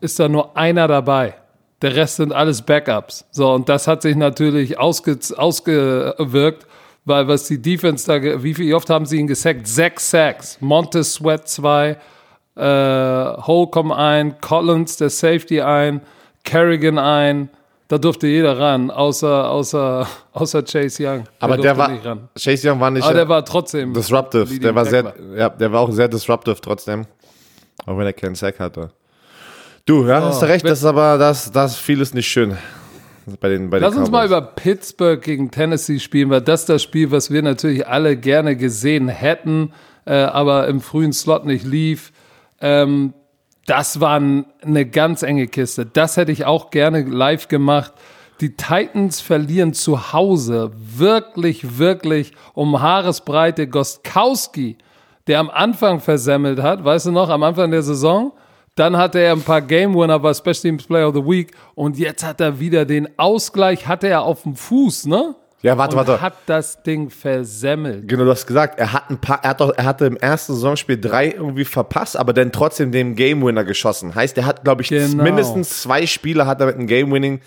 [0.01, 1.35] ist da nur einer dabei.
[1.83, 3.25] Der Rest sind alles Backups.
[3.31, 6.66] So, und das hat sich natürlich ausge, ausgewirkt,
[7.05, 9.66] weil was die Defense da, wie viel wie oft haben sie ihn gesackt?
[9.66, 10.59] Sechs Sacks.
[10.61, 11.97] Montez Sweat zwei,
[12.57, 16.03] äh, Holcomb ein, Collins, der Safety ein,
[16.45, 17.49] Kerrigan ein.
[17.88, 21.25] Da durfte jeder ran, außer, außer, außer Chase Young.
[21.40, 22.29] Aber der war, nicht ran.
[22.38, 24.61] Chase Young war nicht Aber der war trotzdem disruptive.
[24.61, 27.07] Der war sehr, ja, der war auch sehr disruptive trotzdem.
[27.87, 28.90] Auch wenn er keinen Sack hatte.
[29.90, 32.57] Du, ja, hast du recht, das ist aber, das, das vieles nicht schön.
[33.40, 34.38] Bei den, bei den Lass uns mal Cowboys.
[34.38, 39.09] über Pittsburgh gegen Tennessee spielen, weil das das Spiel, was wir natürlich alle gerne gesehen
[39.09, 39.72] hätten,
[40.05, 42.12] äh, aber im frühen Slot nicht lief.
[42.61, 43.14] Ähm,
[43.66, 44.20] das war
[44.62, 45.87] eine ganz enge Kiste.
[45.87, 47.92] Das hätte ich auch gerne live gemacht.
[48.40, 53.66] Die Titans verlieren zu Hause wirklich, wirklich um Haaresbreite.
[53.66, 54.79] Gostkowski,
[55.26, 58.31] der am Anfang versemmelt hat, weißt du noch, am Anfang der Saison,
[58.81, 61.99] dann hatte er ein paar Game Winner, war Special Teams Player of the Week und
[61.99, 65.35] jetzt hat er wieder den Ausgleich, hatte er auf dem Fuß, ne?
[65.62, 66.23] Ja, warte, und warte.
[66.23, 68.09] hat das Ding versemmelt.
[68.09, 70.55] Genau, du hast gesagt, er hat ein paar, er hat doch, er hatte im ersten
[70.55, 74.14] Saisonspiel drei irgendwie verpasst, aber dann trotzdem den Game Winner geschossen.
[74.14, 75.23] Heißt, er hat, glaube ich, Genau.
[75.23, 77.40] mindestens zwei Spiele hat er mit einem Game Winning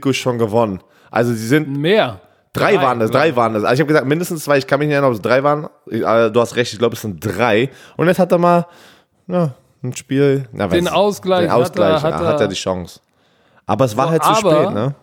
[0.00, 0.80] Goal schon gewonnen.
[1.10, 2.20] Also sie sind Mehr.
[2.52, 3.64] drei, waren das, drei waren das.
[3.64, 4.58] Also ich habe gesagt mindestens zwei.
[4.58, 5.68] Ich kann mich nicht erinnern, ob es drei waren.
[6.04, 7.70] Aber Du hast recht, ich glaube es sind drei.
[7.96, 8.66] Und jetzt hat er mal
[9.26, 10.48] ja, ein Spiel.
[10.52, 13.00] Na, Den weiß- Ausgleich den hat er- Ausgleich, hat er- hat er die Chance.
[13.66, 14.94] Aber es war So, halt zu spät, ne?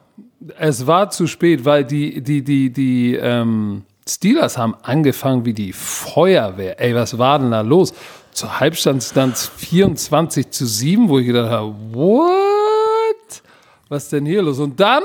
[0.59, 5.73] Es war zu spät, weil die, die, die, die ähm, Steelers haben angefangen wie die
[5.73, 6.79] Feuerwehr.
[6.79, 7.93] Ey, was war denn da los?
[8.31, 13.41] Zur Halbzeit stand es 24 zu 7, wo ich gedacht habe, what?
[13.89, 14.59] Was ist denn hier los?
[14.59, 15.01] Und dann,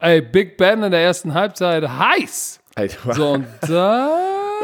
[0.00, 2.60] ey, Big Ben in der ersten Halbzeit heiß.
[3.12, 4.10] So, und dann,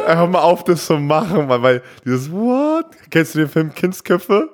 [0.07, 2.87] Hör mal auf, das zu machen, weil, weil dieses What?
[3.11, 4.49] Kennst du den Film Kindsköpfe?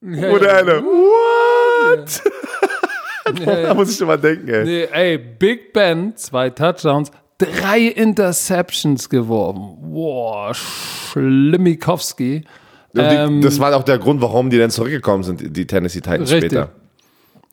[0.00, 0.58] Ja, Oder ja.
[0.58, 2.22] eine, what?
[2.24, 2.30] Ja.
[3.44, 4.64] Da muss ich immer denken, ey.
[4.64, 9.76] Nee, ey, Big Ben, zwei Touchdowns, drei Interceptions geworfen.
[9.82, 12.44] Boah, Schlimmikowski.
[12.96, 16.52] Ähm, das war auch der Grund, warum die dann zurückgekommen sind, die Tennessee Titans Richtig.
[16.52, 16.70] später.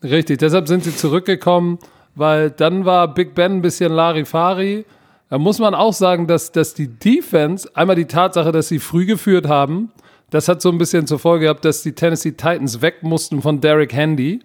[0.02, 1.80] Richtig, deshalb sind sie zurückgekommen,
[2.16, 4.86] weil dann war Big Ben ein bisschen Larifari.
[5.30, 9.06] Da muss man auch sagen, dass, dass die Defense, einmal die Tatsache, dass sie früh
[9.06, 9.92] geführt haben,
[10.30, 13.62] das hat so ein bisschen zur Folge gehabt, dass die Tennessee Titans weg mussten von
[13.62, 14.42] Derrick Handy,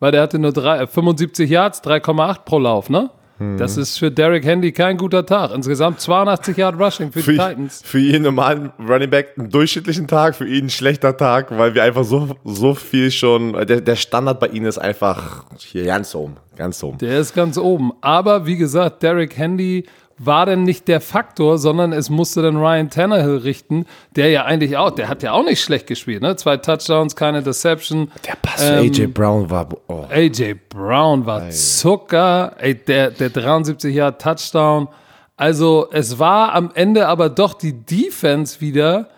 [0.00, 3.10] weil der hatte nur drei, äh, 75 Yards, 3,8 pro Lauf, ne?
[3.56, 5.52] Das ist für Derrick Handy kein guter Tag.
[5.54, 7.82] Insgesamt 82 Yard Rushing für, Für, die Titans.
[7.84, 11.84] für jeden normalen Running Back einen durchschnittlichen Tag, für ihn ein schlechter Tag, weil wir
[11.84, 16.36] einfach so, so viel schon, der, der Standard bei ihnen ist einfach hier ganz oben,
[16.56, 16.98] ganz oben.
[16.98, 17.92] Der ist ganz oben.
[18.00, 19.86] Aber wie gesagt, Derrick Handy
[20.18, 24.76] war denn nicht der Faktor, sondern es musste dann Ryan Tannehill richten, der ja eigentlich
[24.76, 26.36] auch, der hat ja auch nicht schlecht gespielt, ne?
[26.36, 28.10] Zwei Touchdowns, keine Deception.
[28.26, 30.04] Der Pass Ähm, AJ Brown war, oh.
[30.10, 34.88] AJ Brown war Zucker, ey, der, der 73 Jahre Touchdown.
[35.36, 39.08] Also es war am Ende aber doch die Defense wieder,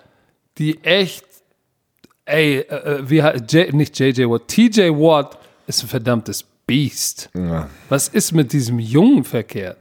[0.59, 1.25] die echt,
[2.27, 7.31] ey, äh, äh, wie, J, nicht JJ Watt, TJ Watt ist ein verdammtes Biest.
[7.89, 9.79] Was ist mit diesem Jungen verkehrt?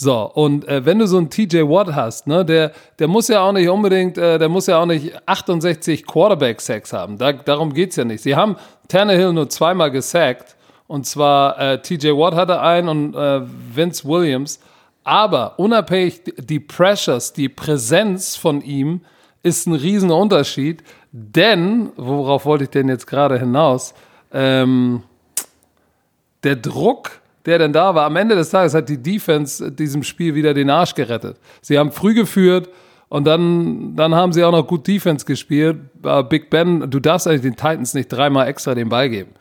[0.00, 3.40] So, und äh, wenn du so einen TJ Watt hast, ne, der, der muss ja
[3.40, 7.18] auch nicht unbedingt, äh, der muss ja auch nicht 68 Quarterback-Sacks haben.
[7.18, 8.22] Da, darum geht's ja nicht.
[8.22, 8.54] Sie haben
[8.86, 10.54] Tannehill nur zweimal gesackt.
[10.86, 13.40] Und zwar äh, TJ Watt hatte einen und äh,
[13.74, 14.60] Vince Williams.
[15.02, 19.00] Aber unabhängig, die Pressures, die Präsenz von ihm
[19.42, 20.84] ist ein riesen Unterschied.
[21.10, 23.94] Denn, worauf wollte ich denn jetzt gerade hinaus?
[24.32, 25.02] Ähm,
[26.44, 30.34] der Druck, der denn da war, am Ende des Tages hat die Defense diesem Spiel
[30.34, 31.36] wieder den Arsch gerettet.
[31.60, 32.68] Sie haben früh geführt
[33.08, 35.78] und dann, dann haben sie auch noch gut Defense gespielt.
[36.28, 39.32] Big Ben, du darfst eigentlich den Titans nicht dreimal extra den Ball geben.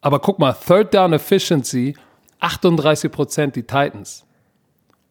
[0.00, 1.94] Aber guck mal, Third Down Efficiency,
[2.40, 4.26] 38 Prozent die Titans.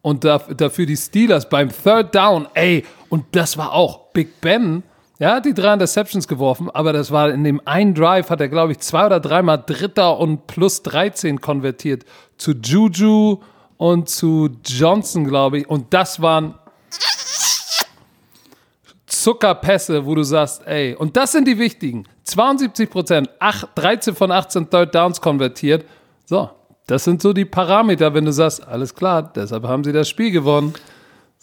[0.02, 4.84] Und da, dafür die Steelers beim Third Down, ey, und das war auch Big Ben,
[5.22, 8.50] ja, hat die drei Interceptions geworfen, aber das war in dem einen Drive, hat er,
[8.50, 12.06] glaube ich, zwei oder dreimal Dritter und plus 13 konvertiert
[12.38, 13.40] zu Juju
[13.78, 15.70] und zu Johnson, glaube ich.
[15.70, 16.56] Und das waren
[19.06, 22.06] Zuckerpässe, wo du sagst, ey, und das sind die wichtigen.
[22.24, 23.30] 72 Prozent,
[23.76, 25.86] 13 von 18 Third Downs konvertiert.
[26.26, 26.50] So,
[26.88, 30.32] das sind so die Parameter, wenn du sagst, alles klar, deshalb haben sie das Spiel
[30.32, 30.74] gewonnen.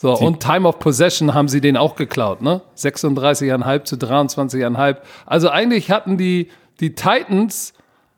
[0.00, 2.62] So, und Time of Possession haben sie den auch geklaut, ne?
[2.76, 4.98] 36,5 zu 23,5.
[5.26, 7.72] Also eigentlich hatten die, die Titans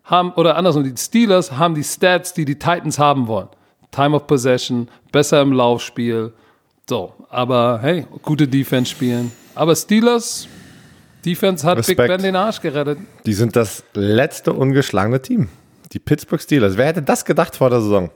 [0.05, 3.49] haben, oder andersrum, die Steelers haben die Stats, die die Titans haben wollen.
[3.93, 6.35] Time of Possession, besser im Laufspiel.
[6.87, 9.33] So, aber hey, gute Defense spielen.
[9.55, 10.49] Aber Steelers,
[11.25, 12.09] Defense hat Big Respekt.
[12.09, 12.99] Ben den Arsch gerettet.
[13.25, 15.49] Die sind das letzte ungeschlagene Team.
[15.93, 16.77] Die Pittsburgh Steelers.
[16.77, 18.11] Wer hätte das gedacht vor der Saison?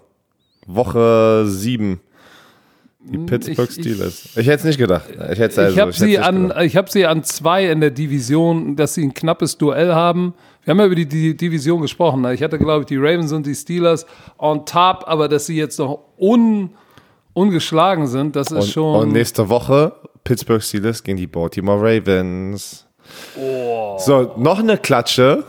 [0.67, 2.01] Woche 7.
[3.07, 4.29] Die Pittsburgh ich- ich- Steelers.
[4.37, 5.05] Ich, hätte es nicht gedacht.
[5.11, 8.77] Ich, hätte also, ich habe sie, an, ich hab sie an zwei in der Division,
[8.77, 10.35] dass sie ein knappes Duell haben.
[10.65, 12.23] Wir haben ja über die, die Division gesprochen.
[12.23, 12.33] ne?
[12.33, 14.07] Ich hatte, glaube ich, die Ravens und die Steelers
[14.39, 16.71] on top, aber dass sie jetzt noch un,
[17.35, 18.97] ungeschlagen sind, das ist Und, schon.
[19.03, 19.93] und nächste Woche
[20.25, 22.87] Pittsburgh Steelers gegen die Baltimore Ravens.
[23.39, 23.99] Oh.
[23.99, 25.45] So, noch eine Klatsche.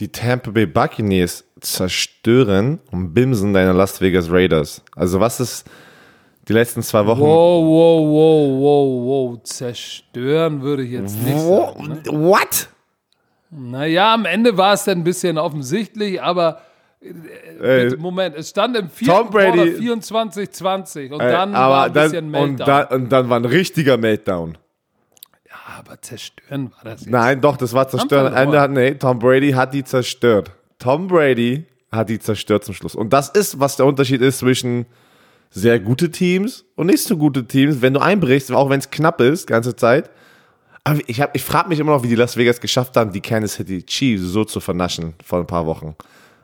[0.00, 4.82] Die Tampa Bay Buccaneers zerstören und bimsen deine Las Vegas Raiders.
[4.94, 5.64] Also was ist
[6.48, 7.20] die letzten zwei Wochen?
[7.20, 9.42] wow, wow, wow, wow, wow.
[9.42, 11.74] Zerstören würde ich jetzt nicht Wo?
[11.76, 11.88] sagen.
[11.88, 12.02] Ne?
[12.06, 12.68] What?
[13.50, 16.60] Naja, am Ende war es dann ein bisschen offensichtlich, aber
[17.00, 20.00] Ey, bitte, Moment, es stand im vierten Tom Brady- Quarter
[20.84, 22.66] 24-20 und ey, dann aber war ein dann, bisschen und, Meltdown.
[22.66, 24.58] dann, und dann war ein richtiger Meltdown.
[25.78, 27.10] aber zerstören war das jetzt.
[27.10, 28.34] Nein, doch, das war verloren.
[28.34, 30.50] Ende hat, nee, Tom Brady hat die zerstört.
[30.78, 32.94] Tom Brady hat die zerstört zum Schluss.
[32.94, 34.86] Und das ist, was der Unterschied ist zwischen
[35.50, 37.80] sehr gute Teams und nicht so gute Teams.
[37.80, 40.10] Wenn du einbrichst, auch wenn es knapp ist, ganze Zeit.
[40.84, 43.54] Aber ich, ich frage mich immer noch, wie die Las Vegas geschafft haben, die Kansas
[43.54, 45.94] City Chiefs so zu vernaschen vor ein paar Wochen.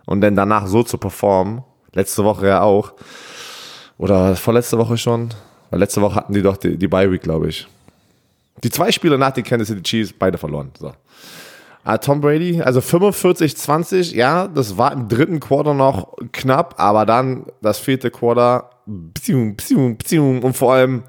[0.07, 1.63] Und dann danach so zu performen.
[1.93, 2.93] Letzte Woche ja auch.
[3.97, 5.31] Oder vorletzte Woche schon.
[5.71, 7.67] Weil letzte Woche hatten die doch die, die Bye Week, glaube ich.
[8.63, 10.71] Die zwei Spiele nach den Kansas City Chiefs, beide verloren.
[10.79, 10.93] So.
[11.87, 17.45] Ah, Tom Brady, also 45-20, ja, das war im dritten Quarter noch knapp, aber dann
[17.61, 18.71] das vierte Quarter,
[19.13, 21.03] psium, psium, psium, und vor allem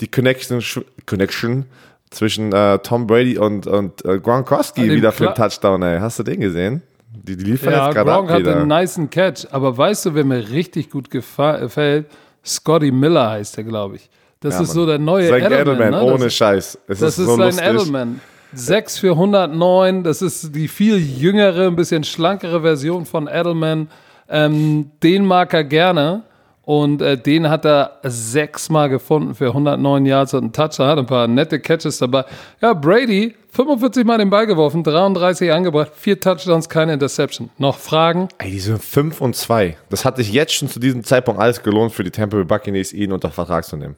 [0.00, 0.62] die Connection,
[1.04, 1.66] Connection
[2.10, 5.98] zwischen äh, Tom Brady und, und äh, Gronkowski wieder für den Touchdown, ey.
[5.98, 6.82] Hast du den gesehen?
[7.10, 8.56] Die, die liefern Ja, jetzt gerade Gronk hatte wieder.
[8.56, 12.06] einen niceen Catch, aber weißt du, wer mir richtig gut gefällt?
[12.44, 14.08] Scotty Miller heißt er, glaube ich.
[14.40, 14.74] Das Ja, ist Mann.
[14.76, 15.60] so der neue Sein Edelman.
[15.76, 16.02] Edelman, ne?
[16.12, 16.78] ohne das, Scheiß.
[16.86, 17.66] Es das ist, ist so sein lustig.
[17.66, 18.20] Edelman.
[18.52, 20.04] 6 für 109.
[20.04, 23.88] Das ist die viel jüngere, ein bisschen schlankere Version von Edelman.
[24.28, 26.22] Ähm, den mag er gerne.
[26.68, 30.88] Und äh, den hat er sechsmal gefunden für 109 Yards und einen Touchdown.
[30.88, 32.26] Hat ein paar nette Catches dabei.
[32.60, 37.48] Ja, Brady, 45 Mal den Ball geworfen, 33 angebracht, vier Touchdowns, keine Interception.
[37.56, 38.28] Noch Fragen?
[38.36, 39.78] Ey, die sind 5 und 2.
[39.88, 42.92] Das hat sich jetzt schon zu diesem Zeitpunkt alles gelohnt für die Tampa Bay Buccaneers,
[42.92, 43.96] ihn unter Vertrag zu nehmen.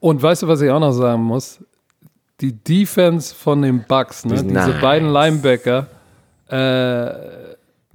[0.00, 1.58] Und weißt du, was ich auch noch sagen muss?
[2.40, 4.38] Die Defense von den Bucks, ne?
[4.38, 4.80] Sind diese nice.
[4.80, 5.86] beiden Linebacker,
[6.48, 7.48] äh,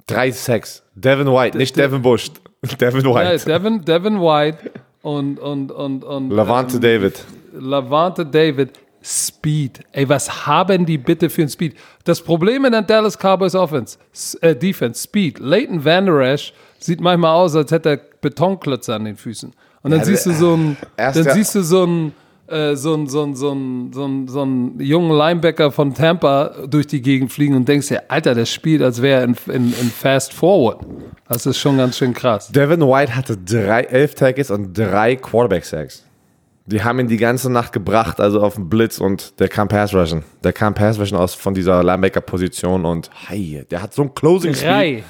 [0.06, 0.84] Drei Sacks.
[0.95, 2.29] Devin White, nicht Devin Bush.
[2.79, 3.45] Devin ja, White.
[3.45, 7.25] Devin, Devin White und, und, und, und Lavante ähm, David.
[7.53, 9.82] Lavante David, Speed.
[9.91, 11.75] Ey, was haben die bitte für ein Speed?
[12.03, 13.97] Das Problem in der Dallas Cowboys Offense,
[14.41, 15.39] äh, Defense, Speed.
[15.39, 19.53] Leighton Van Der Esch sieht manchmal aus, als hätte er Betonklötze an den Füßen.
[19.84, 20.58] Und dann Ja, siehst du so
[20.95, 22.13] erst dann siehst du so einen,
[22.47, 23.56] äh, so einen, so so
[23.91, 24.47] so so
[24.79, 29.01] jungen Linebacker von Tampa durch die Gegend fliegen und denkst dir, Alter, der spielt, als
[29.01, 30.86] wäre er in, in, in Fast Forward.
[31.29, 32.49] Das ist schon ganz schön krass.
[32.51, 36.03] Devin White hatte drei, elf Tackles und drei Quarterback-Sacks.
[36.65, 39.93] Die haben ihn die ganze Nacht gebracht, also auf den Blitz und der kam Pass
[39.93, 40.23] Rushen.
[40.43, 44.53] Der kam Pass Rushen aus von dieser Linebacker-Position und hey, der hat so ein Closing
[44.53, 44.69] Speed.
[44.69, 45.03] Drei,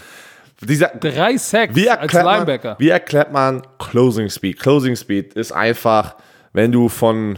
[0.62, 2.76] Dieser, drei Sacks wie, als erklärt man, Linebacker.
[2.80, 4.60] wie erklärt man Closing Speed?
[4.60, 6.16] Closing Speed ist einfach,
[6.54, 7.38] wenn du von.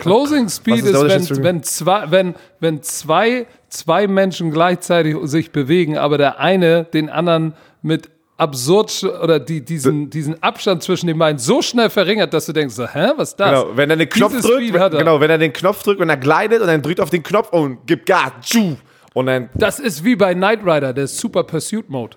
[0.00, 5.96] Closing Speed ist ist, wenn, wenn, zwei, wenn, wenn zwei, zwei Menschen gleichzeitig sich bewegen,
[5.96, 11.38] aber der eine den anderen mit absurd oder die, diesen, diesen Abstand zwischen den beiden
[11.38, 13.62] so schnell verringert, dass du denkst, so, hä, was ist das?
[13.62, 14.90] Genau, wenn er den Knopf Diese drückt, er.
[14.90, 17.50] genau, wenn er den Knopf drückt und er gleitet und dann drückt auf den Knopf
[17.50, 18.76] und gibt Gas, tschu,
[19.14, 22.16] und dann, Das ist wie bei Knight Rider, der Super Pursuit Mode.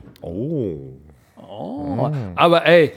[1.37, 2.93] oh, Aber ey,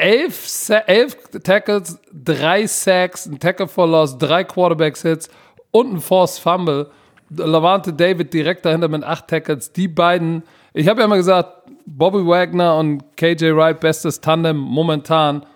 [0.00, 5.28] elf, Sa elf Tackles, drei Sacks, ein Tackle for Loss, drei Quarterback-Hits
[5.70, 6.90] und ein Forced Fumble.
[7.30, 9.72] Lavante David direkt dahinter mit acht Tackles.
[9.72, 10.42] Die beiden,
[10.74, 15.46] ich habe ja immer gesagt, Bobby Wagner und KJ Wright, bestes Tandem momentan.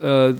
[0.00, 0.34] Äh,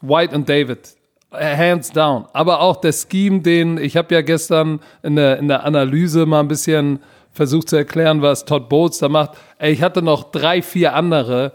[0.00, 0.96] White und David.
[1.32, 2.26] Hands down.
[2.32, 6.40] Aber auch der Scheme, den ich habe ja gestern in der, in der Analyse mal
[6.40, 7.00] ein bisschen
[7.32, 9.32] versucht zu erklären, was Todd Bowles da macht.
[9.58, 11.52] Ey, ich hatte noch drei, vier andere.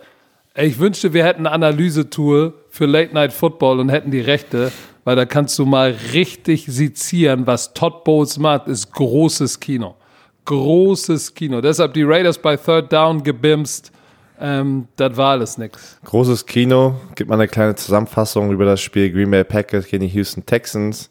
[0.61, 4.73] Ich wünschte, wir hätten ein Analysetool für Late Night Football und hätten die Rechte,
[5.05, 9.95] weil da kannst du mal richtig sezieren, was Todd Bowles macht, ist großes Kino.
[10.43, 11.61] Großes Kino.
[11.61, 13.93] Deshalb die Raiders bei Third Down gebimst.
[14.37, 15.97] Ähm, das war alles nix.
[16.03, 20.13] großes Kino, gibt mal eine kleine Zusammenfassung über das Spiel Green Bay Packers gegen die
[20.13, 21.09] Houston Texans.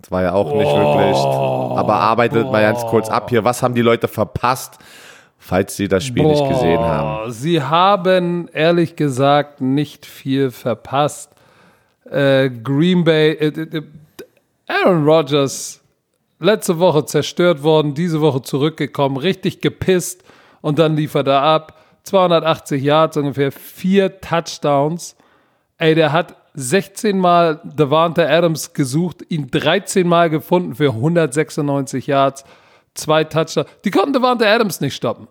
[0.00, 1.16] Das war ja auch nicht wirklich,
[1.78, 4.78] aber arbeitet mal ganz kurz ab hier, was haben die Leute verpasst,
[5.42, 7.32] falls sie das Spiel nicht gesehen haben.
[7.32, 11.32] Sie haben ehrlich gesagt nicht viel verpasst.
[12.08, 13.82] Äh, Green Bay, äh, äh,
[14.68, 15.80] Aaron Rodgers,
[16.38, 20.22] letzte Woche zerstört worden, diese Woche zurückgekommen, richtig gepisst
[20.60, 21.76] und dann liefert er ab.
[22.04, 25.16] 280 Yards, ungefähr vier Touchdowns.
[25.78, 32.44] Ey, der hat 16 Mal Devante Adams gesucht, ihn 13 Mal gefunden für 196 Yards,
[32.94, 33.68] zwei Touchdowns.
[33.84, 35.28] Die konnten Devante Adams nicht stoppen.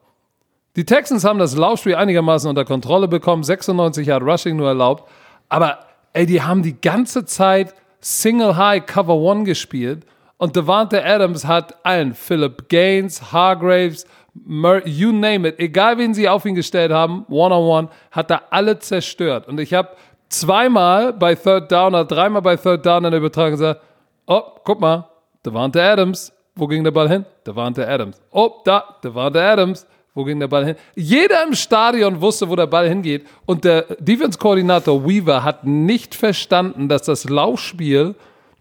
[0.75, 5.09] Die Texans haben das Laufspiel einigermaßen unter Kontrolle bekommen, 96 Yard Rushing nur erlaubt,
[5.49, 5.79] aber
[6.13, 10.05] ey, die haben die ganze Zeit Single High Cover One gespielt
[10.37, 16.29] und Devante Adams hat allen, Philip Gaines, Hargraves, Mur you name it, egal wen sie
[16.29, 19.47] auf ihn gestellt haben, One-on-One, hat er alle zerstört.
[19.47, 19.89] Und ich habe
[20.29, 23.81] zweimal bei Third Down oder dreimal bei Third Down in der Übertragung gesagt,
[24.25, 25.09] oh, guck mal,
[25.45, 27.25] Devante Adams, wo ging der Ball hin?
[27.45, 28.21] Devante Adams.
[28.31, 29.87] Oh, da, Devante Adams.
[30.13, 30.75] Wo ging der Ball hin?
[30.95, 33.25] Jeder im Stadion wusste, wo der Ball hingeht.
[33.45, 38.15] Und der Defense-Koordinator Weaver hat nicht verstanden, dass das Laufspiel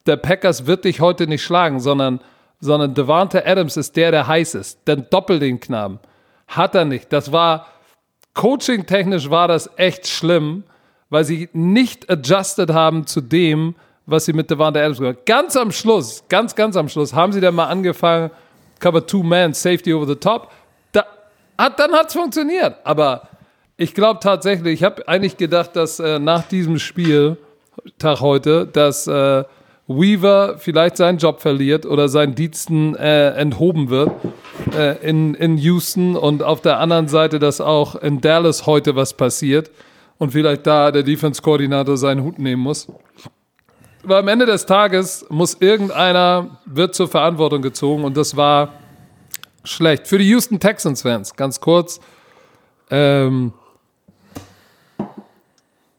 [0.07, 2.21] der Packers wird dich heute nicht schlagen, sondern,
[2.61, 4.81] sondern Devante Adams ist der, der heiß ist.
[4.85, 5.99] Dann doppel den Knaben.
[6.47, 7.13] Hat er nicht.
[7.13, 7.67] Das war,
[8.35, 10.63] coaching-technisch war das echt schlimm,
[11.11, 13.75] weil sie nicht adjusted haben zu dem,
[14.11, 15.25] was sie mit Devante Adams gemacht haben.
[15.25, 18.31] Ganz am Schluss, ganz, ganz am Schluss, haben sie dann mal angefangen,
[18.79, 20.51] Cover Two Man, Safety over the top.
[20.93, 21.05] Da,
[21.59, 22.77] hat, dann hat es funktioniert.
[22.85, 23.29] Aber
[23.77, 27.37] ich glaube tatsächlich, ich habe eigentlich gedacht, dass äh, nach diesem Spiel,
[27.99, 29.45] Tag heute, dass äh,
[29.87, 34.13] Weaver vielleicht seinen Job verliert oder seinen Diensten äh, enthoben wird
[34.77, 39.15] äh, in, in Houston und auf der anderen Seite, dass auch in Dallas heute was
[39.15, 39.71] passiert
[40.19, 42.87] und vielleicht da der Defense-Koordinator seinen Hut nehmen muss.
[44.03, 48.73] Aber am Ende des Tages muss irgendeiner, wird zur Verantwortung gezogen und das war
[49.63, 50.09] schlecht.
[50.09, 52.01] Für die Houston Texans-Fans, ganz kurz.
[52.91, 53.53] Ähm,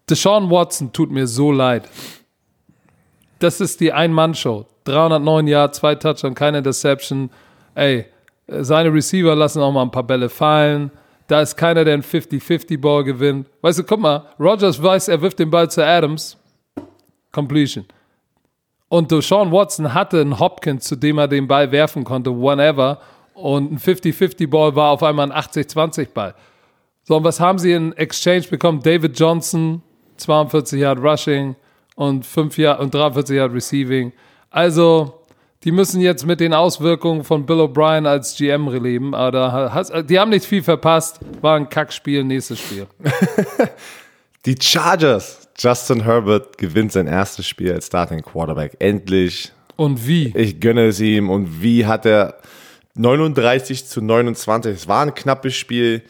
[0.09, 1.87] Deshaun Watson tut mir so leid.
[3.39, 4.65] das ist die Ein-Mann-Show.
[4.83, 7.29] 309 Jahre, zwei Touchdowns, keine Interception.
[7.75, 8.05] Ey,
[8.47, 10.91] seine Receiver lassen auch mal ein paar Bälle fallen.
[11.27, 13.47] Da ist keiner, der einen 50-50-Ball gewinnt.
[13.61, 16.37] Weißt du, guck mal, Rogers weiß, er wirft den Ball zu Adams.
[17.31, 17.85] Completion.
[18.89, 22.99] Und Sean Watson hatte einen Hopkins, zu dem er den Ball werfen konnte, whenever.
[23.33, 26.35] Und ein 50-50-Ball war auf einmal ein 80-20-Ball.
[27.03, 28.81] So, und was haben sie in Exchange bekommen?
[28.83, 29.81] David Johnson,
[30.17, 31.55] 42 Yard Rushing
[31.95, 34.11] und, 5 Yard, und 43 Yard Receiving.
[34.49, 35.21] Also,
[35.63, 39.15] die müssen jetzt mit den Auswirkungen von Bill O'Brien als GM leben.
[39.15, 41.19] Aber die haben nicht viel verpasst.
[41.41, 42.87] War ein Kackspiel, nächstes Spiel.
[44.45, 45.47] die Chargers.
[45.61, 48.77] Justin Herbert gewinnt sein erstes Spiel als Starting Quarterback.
[48.79, 49.51] Endlich.
[49.75, 50.33] Und wie?
[50.35, 51.29] Ich gönne es ihm.
[51.29, 52.37] Und wie hat er
[52.95, 54.73] 39 zu 29.
[54.73, 56.03] Es war ein knappes Spiel.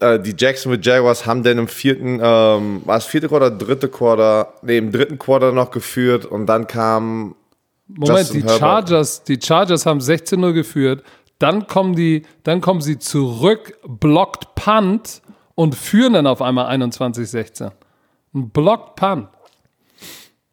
[0.00, 4.54] Äh, die Jacksonville Jaguars haben dann im vierten, ähm, war es vierte Quarter, dritte Quarter,
[4.62, 7.34] nee, im dritten Quarter noch geführt und dann kam
[7.88, 8.60] Moment, Justin die Herbert.
[8.60, 11.02] Chargers, die Chargers haben 16-0 geführt.
[11.40, 15.22] Dann kommen die, dann kommen sie zurück, blockt Punt
[15.56, 17.72] und führen dann auf einmal 21-16.
[18.34, 19.28] Ein blockt Punt.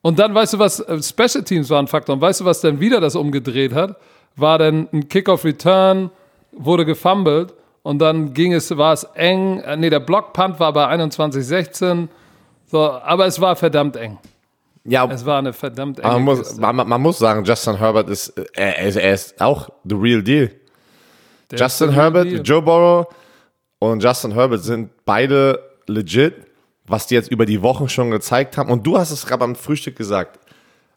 [0.02, 2.16] Und dann weißt du was, äh, Special Teams waren ein Faktor.
[2.16, 3.98] Und weißt du, was dann wieder das umgedreht hat?
[4.36, 6.10] War dann ein Kickoff Return,
[6.52, 7.54] wurde gefumbled
[7.84, 9.60] und dann ging es, war es eng.
[9.60, 12.08] Äh, nee, der Block Punt war bei 21-16.
[12.68, 14.18] So, aber es war verdammt eng.
[14.84, 18.30] Ja, es war eine verdammt enge man muss, man, man, muss sagen, Justin Herbert ist,
[18.54, 20.50] er, er ist auch the real deal.
[21.52, 22.42] Der Justin Herbert, deal.
[22.44, 23.06] Joe Burrow
[23.78, 26.34] und Justin Herbert sind beide legit,
[26.92, 28.70] was die jetzt über die Wochen schon gezeigt haben.
[28.70, 30.39] Und du hast es gerade am Frühstück gesagt.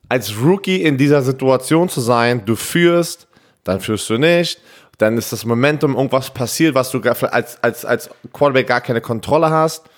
[0.09, 3.27] Als Rookie in dieser Situation zu sein, du führst,
[3.63, 4.61] dann führst du nicht,
[4.99, 9.51] dann ist das Momentum, irgendwas passiert, was du als, als, als Quarterback gar keine Kontrolle
[9.51, 9.89] hast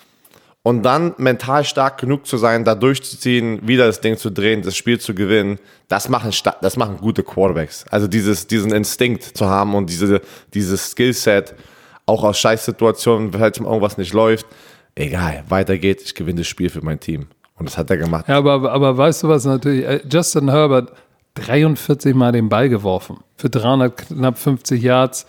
[0.63, 4.75] und dann mental stark genug zu sein, da durchzuziehen, wieder das Ding zu drehen, das
[4.75, 6.31] Spiel zu gewinnen, das machen,
[6.61, 7.85] das machen gute Quarterbacks.
[7.89, 10.21] Also dieses, diesen Instinkt zu haben und diese,
[10.53, 11.53] dieses Skillset,
[12.05, 14.45] auch aus Scheißsituationen, halt irgendwas nicht läuft,
[14.97, 17.27] egal, weiter geht, ich gewinne das Spiel für mein Team.
[17.57, 18.27] Und das hat er gemacht.
[18.27, 20.91] Ja, aber, aber weißt du was natürlich, äh, Justin Herbert
[21.35, 25.25] 43 Mal den Ball geworfen für 350 Yards,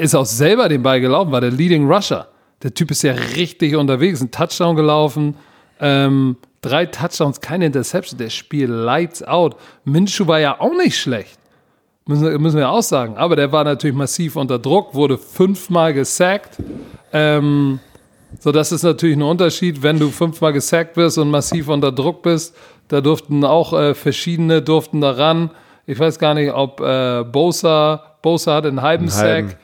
[0.00, 2.28] ist auch selber den Ball gelaufen, war der Leading Rusher.
[2.62, 5.34] Der Typ ist ja richtig unterwegs, ein Touchdown gelaufen,
[5.80, 9.56] ähm, drei Touchdowns, keine Interception, der spielt lights out.
[9.84, 11.38] Minshu war ja auch nicht schlecht,
[12.06, 13.16] müssen, müssen wir auch sagen.
[13.16, 16.58] Aber der war natürlich massiv unter Druck, wurde fünfmal gesackt.
[17.12, 17.80] Ähm,
[18.38, 22.22] so, das ist natürlich ein Unterschied, wenn du fünfmal gesackt wirst und massiv unter Druck
[22.22, 22.56] bist.
[22.88, 25.50] Da durften auch äh, verschiedene durften da ran.
[25.86, 29.26] Ich weiß gar nicht, ob äh, Bosa, Bosa hat einen halben einen Sack.
[29.26, 29.54] Halben.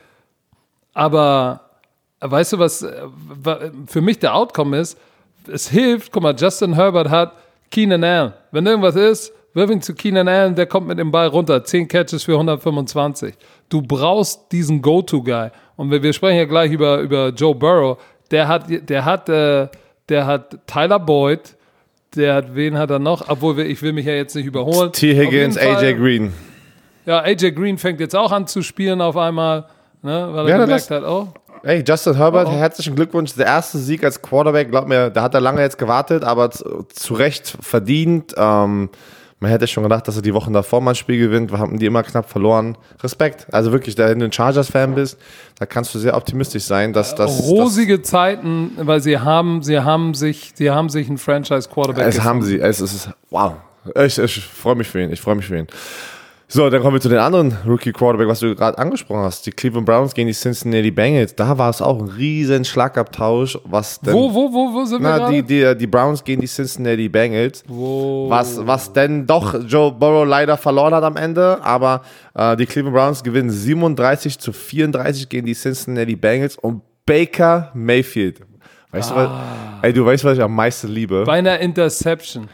[0.95, 1.61] Aber
[2.21, 3.07] weißt du, was äh,
[3.87, 4.99] für mich der Outcome ist?
[5.51, 7.33] Es hilft, guck mal, Justin Herbert hat
[7.71, 8.33] Keenan Allen.
[8.51, 11.63] Wenn irgendwas ist, wirf ihn zu Keenan Allen, der kommt mit dem Ball runter.
[11.65, 13.35] 10 Catches für 125.
[13.69, 15.51] Du brauchst diesen Go-To-Guy.
[15.77, 17.99] Und wir, wir sprechen ja gleich über, über Joe Burrow.
[18.31, 19.69] Der hat, der hat, äh,
[20.09, 21.57] der hat Tyler Boyd,
[22.15, 23.29] der hat, wen hat er noch?
[23.29, 24.93] Obwohl, ich will mich ja jetzt nicht überholen.
[24.93, 25.15] T.
[25.15, 26.33] Higgins, AJ Green.
[27.05, 29.67] Ja, AJ Green fängt jetzt auch an zu spielen auf einmal,
[30.03, 31.29] ne, weil er ja, gemerkt hat, oh,
[31.63, 32.57] Ey, Justin Herbert, oh, oh.
[32.57, 33.35] herzlichen Glückwunsch.
[33.35, 36.87] Der erste Sieg als Quarterback, glaub mir, da hat er lange jetzt gewartet, aber zu,
[36.95, 38.35] zu Recht verdient.
[38.37, 38.89] Ähm,
[39.39, 41.53] man hätte schon gedacht, dass er die Wochen davor mal ein Spiel gewinnt.
[41.53, 42.79] Wir haben die immer knapp verloren.
[43.03, 43.47] Respekt.
[43.53, 45.19] Also wirklich, da du ein Chargers-Fan bist,
[45.59, 47.43] da kannst du sehr optimistisch sein, dass das.
[47.43, 52.07] Rosige das, Zeiten, weil sie haben, sie haben sich, sie haben sich einen Franchise-Quarterback.
[52.07, 52.29] Es gefunden.
[52.29, 52.59] haben sie.
[52.61, 53.57] Es ist, wow.
[53.95, 55.13] Ich, ich freue mich für ihn.
[55.13, 55.67] Ich freue mich für ihn.
[56.49, 59.45] So, dann kommen wir zu den anderen Rookie Quarterback, was du gerade angesprochen hast.
[59.47, 61.35] Die Cleveland Browns gegen die Cincinnati Bengals.
[61.35, 63.59] Da war es auch ein riesen Schlagabtausch.
[63.65, 65.43] Was denn, wo, wo, wo, wo sind na, wir?
[65.43, 67.65] Die, die, die Browns gegen die Cincinnati Bengals.
[67.67, 68.31] Wo?
[68.31, 71.59] Was, was denn doch Joe Burrow leider verloren hat am Ende.
[71.63, 72.03] Aber
[72.35, 76.57] äh, die Cleveland Browns gewinnen 37 zu 34 gegen die Cincinnati Bengals.
[76.57, 78.41] Und Baker Mayfield.
[78.93, 79.15] Weißt ah.
[79.15, 79.31] du, was,
[79.83, 81.25] ey, du weißt, was ich am meisten liebe?
[81.25, 82.49] Bei einer Interception.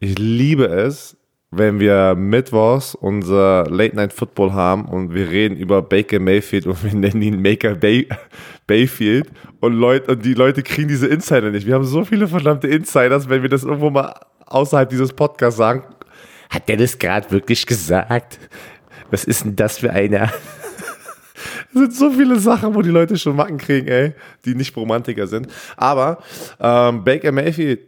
[0.00, 1.14] Ich liebe es
[1.56, 6.82] wenn wir mittwochs unser Late Night Football haben und wir reden über Baker Mayfield und
[6.84, 8.08] wir nennen ihn Maker Bay
[8.66, 9.30] Bayfield
[9.60, 11.66] und, Leute, und die Leute kriegen diese Insider nicht.
[11.66, 14.14] Wir haben so viele verdammte Insiders, wenn wir das irgendwo mal
[14.46, 15.84] außerhalb dieses Podcasts sagen.
[16.50, 18.38] Hat der das gerade wirklich gesagt?
[19.10, 20.30] Was ist denn das für einer?
[21.74, 25.26] Es sind so viele Sachen, wo die Leute schon Macken kriegen, ey, die nicht Romantiker
[25.26, 25.48] sind.
[25.76, 26.18] Aber
[26.60, 27.80] ähm, Baker Mayfield,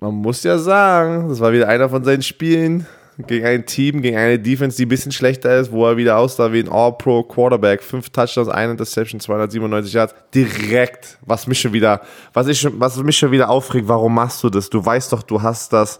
[0.00, 2.86] man muss ja sagen, das war wieder einer von seinen Spielen,
[3.26, 6.52] gegen ein Team, gegen eine Defense, die ein bisschen schlechter ist, wo er wieder aussah
[6.52, 7.82] wie ein All-Pro Quarterback.
[7.82, 10.14] Fünf Touchdowns, eine Interception, 297 Yards.
[10.34, 12.00] Direkt, was mich schon wieder,
[12.32, 14.70] was ich was mich schon wieder aufregt, warum machst du das?
[14.70, 15.98] Du weißt doch, du hast das,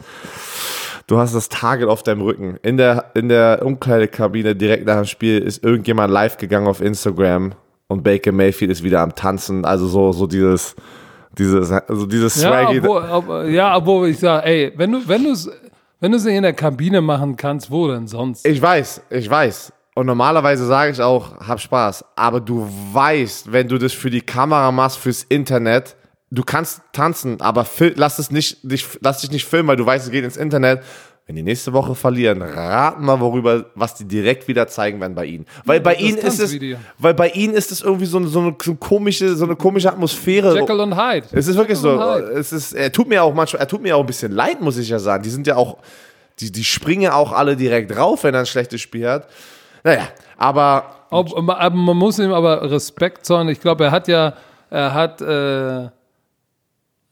[1.07, 2.57] du hast das Target auf deinem Rücken.
[2.63, 7.53] In der, in der Umkleidekabine direkt nach dem Spiel ist irgendjemand live gegangen auf Instagram
[7.89, 9.65] und Baker Mayfield ist wieder am Tanzen.
[9.65, 10.77] Also so, so dieses,
[11.37, 12.79] dieses, also dieses Ja, Swaggy.
[12.81, 15.51] obwohl, ob, ja, obwohl ich sage, ey, wenn du, wenn du es
[16.01, 18.47] wenn du es in der Kabine machen kannst, wo denn sonst?
[18.47, 19.73] Ich weiß, ich weiß.
[19.95, 22.05] Und normalerweise sage ich auch, hab Spaß.
[22.17, 25.97] Aber du weißt, wenn du das für die Kamera machst, fürs Internet,
[26.31, 30.07] du kannst tanzen, aber lass es nicht, dich, lass dich nicht filmen, weil du weißt,
[30.07, 30.83] es geht ins Internet.
[31.27, 35.27] Wenn die nächste Woche verlieren, raten wir worüber, was die direkt wieder zeigen werden bei
[35.27, 35.47] ihnen.
[35.65, 36.57] Weil bei ihnen ist es,
[36.99, 39.55] weil bei ihnen ist es irgendwie so, eine- so, eine, so eine komische, so eine
[39.55, 40.59] komische Atmosphäre.
[40.59, 41.27] Jekyll und Hyde.
[41.31, 41.93] Es ist wirklich so.
[41.93, 42.41] Jekyll Hyde.
[42.41, 44.77] Es ist, er tut mir auch manchmal, er tut mir auch ein bisschen leid, muss
[44.77, 45.23] ich ja sagen.
[45.23, 45.79] Die sind ja auch,
[46.41, 49.29] die, die springen auch alle direkt drauf, wenn er ein schlechtes Spiel hat.
[49.85, 53.49] Naja, aber Ob, man muss ihm aber Respekt zollen.
[53.51, 54.33] Ich glaube, er hat ja,
[54.69, 55.91] er hat, äh,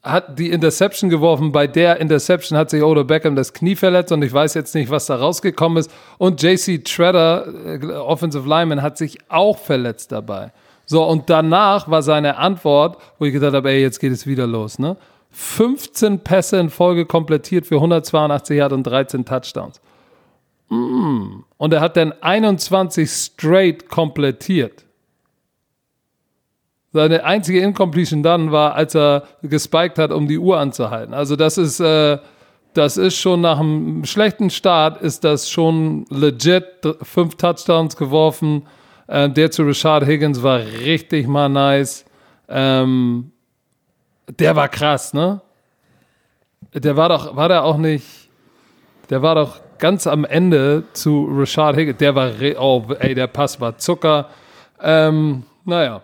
[0.03, 1.53] hat die Interception geworfen.
[1.53, 4.91] Bei der Interception hat sich Odo Beckham das Knie verletzt und ich weiß jetzt nicht,
[4.91, 5.91] was da rausgekommen ist.
[6.19, 10.53] Und JC Treader, äh, Offensive Lineman, hat sich auch verletzt dabei.
[10.87, 14.47] So, und danach war seine Antwort, wo ich gedacht habe, ey, jetzt geht es wieder
[14.47, 14.97] los, ne?
[15.31, 19.81] 15 Pässe in Folge komplettiert für 182 Yard und 13 Touchdowns.
[20.71, 21.45] Mm.
[21.59, 24.87] Und er hat dann 21 straight komplettiert.
[26.99, 31.15] Seine einzige Incompletion dann war, als er gespiked hat, um die Uhr anzuhalten.
[31.15, 32.19] Also das ist, äh,
[32.75, 36.65] das ist schon nach einem schlechten Start, ist das schon legit.
[37.03, 38.67] Fünf Touchdowns geworfen.
[39.07, 42.05] Äh, der zu Richard Higgins war richtig mal nice.
[42.49, 43.31] Ähm,
[44.37, 45.41] der war krass, ne?
[46.75, 48.29] Der war doch, war der auch nicht,
[49.09, 51.99] der war doch ganz am Ende zu Richard Higgins.
[51.99, 54.31] Der war, oh, ey, der Pass war Zucker.
[54.83, 56.03] Ähm, naja,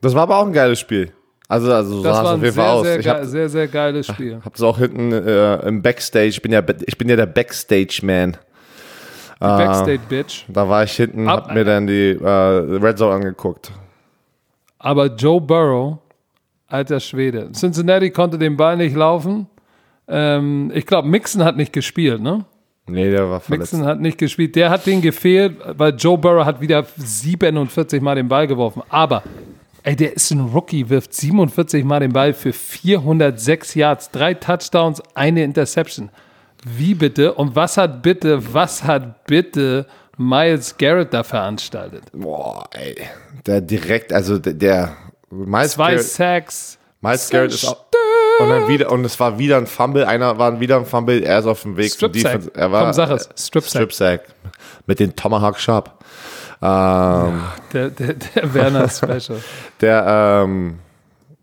[0.00, 1.12] das war aber auch ein geiles Spiel.
[1.48, 2.82] Also, also so das sah es war auf ein jeden Fall sehr, aus.
[2.86, 4.40] sehr, Ich ge habe sehr, sehr geiles Spiel.
[4.44, 6.26] hab das auch hinten äh, im Backstage.
[6.28, 8.32] Ich bin ja, ich bin ja der Backstage-Man.
[8.32, 10.44] Die Backstage Bitch.
[10.48, 13.70] Da war ich hinten, Ab- hab mir dann die äh, Red Zone angeguckt.
[14.78, 15.98] Aber Joe Burrow,
[16.68, 17.50] alter Schwede.
[17.52, 19.46] Cincinnati konnte den Ball nicht laufen.
[20.08, 22.44] Ähm, ich glaube, Mixon hat nicht gespielt, ne?
[22.88, 23.72] Nee, der war verletzt.
[23.72, 24.54] Mixon hat nicht gespielt.
[24.56, 28.82] Der hat den gefehlt, weil Joe Burrow hat wieder 47 Mal den Ball geworfen.
[28.88, 29.22] Aber,
[29.86, 35.00] ey, der ist ein Rookie, wirft 47 Mal den Ball für 406 Yards, drei Touchdowns,
[35.14, 36.10] eine Interception.
[36.64, 37.32] Wie bitte?
[37.34, 39.86] Und was hat bitte, was hat bitte
[40.18, 42.02] Miles Garrett da veranstaltet?
[42.12, 42.96] Boah, ey.
[43.46, 44.96] Der direkt, also der, der
[45.30, 46.78] Miles Zwei Garrett, Sacks.
[47.00, 47.86] Miles Garrett ist auch,
[48.40, 51.38] und dann wieder, und es war wieder ein Fumble, einer war wieder ein Fumble, er
[51.38, 52.32] ist auf dem Weg Strip Sack.
[52.32, 52.50] Defense.
[52.54, 53.28] Er war, Komm, sag es.
[53.36, 53.70] Strip Sack.
[53.70, 54.20] Strip Sack.
[54.86, 56.04] Mit den Tomahawk Sharp.
[56.62, 57.40] Ähm,
[57.72, 59.40] Der, der, der Werner Special.
[59.80, 60.78] der, ähm,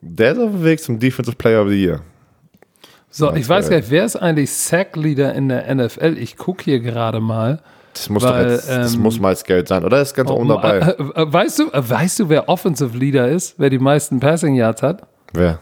[0.02, 2.02] der ist auf dem Weg zum Defensive Player of the Year.
[3.10, 6.18] So, ich weiß gar nicht, wer ist eigentlich Sack-Leader in der NFL?
[6.18, 7.62] Ich gucke hier gerade mal.
[7.94, 10.02] Das muss Weil, jetzt, das ähm, muss Miles Garrett sein, oder?
[10.02, 10.80] Ist ganz oben dabei.
[10.80, 13.54] Äh, äh, Weißt du, äh, weißt du, wer Offensive Leader ist?
[13.60, 15.04] Wer die meisten Passing Yards hat?
[15.32, 15.60] Wer?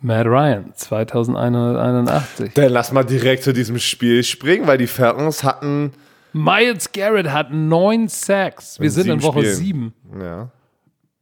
[0.00, 2.54] Matt Ryan, 2181.
[2.54, 5.92] Dann lass mal direkt zu diesem Spiel springen, weil die Falcons hatten,
[6.36, 8.78] Miles Garrett hat neun Sacks.
[8.78, 9.54] Wir In sind in Woche Spielen.
[9.54, 9.94] sieben.
[10.20, 10.50] ja.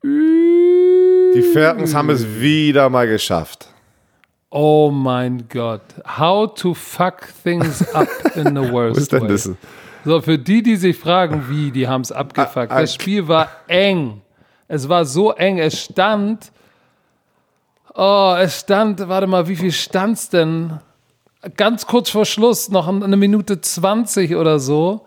[0.03, 3.69] Die Falcons haben es wieder mal geschafft.
[4.51, 5.81] Oh mein Gott.
[6.19, 9.29] How to fuck things up in the worst Was ist denn way.
[9.29, 9.51] das?
[10.05, 12.71] So, für die, die sich fragen, wie, die haben es abgefuckt.
[12.71, 14.21] Ah, ah, Das Spiel war eng.
[14.69, 15.59] Es war so eng.
[15.59, 16.53] Es stand.
[17.95, 20.79] Oh, es stand, warte mal, wie viel stand's denn?
[21.57, 25.07] Ganz kurz vor Schluss, noch eine Minute 20 oder so.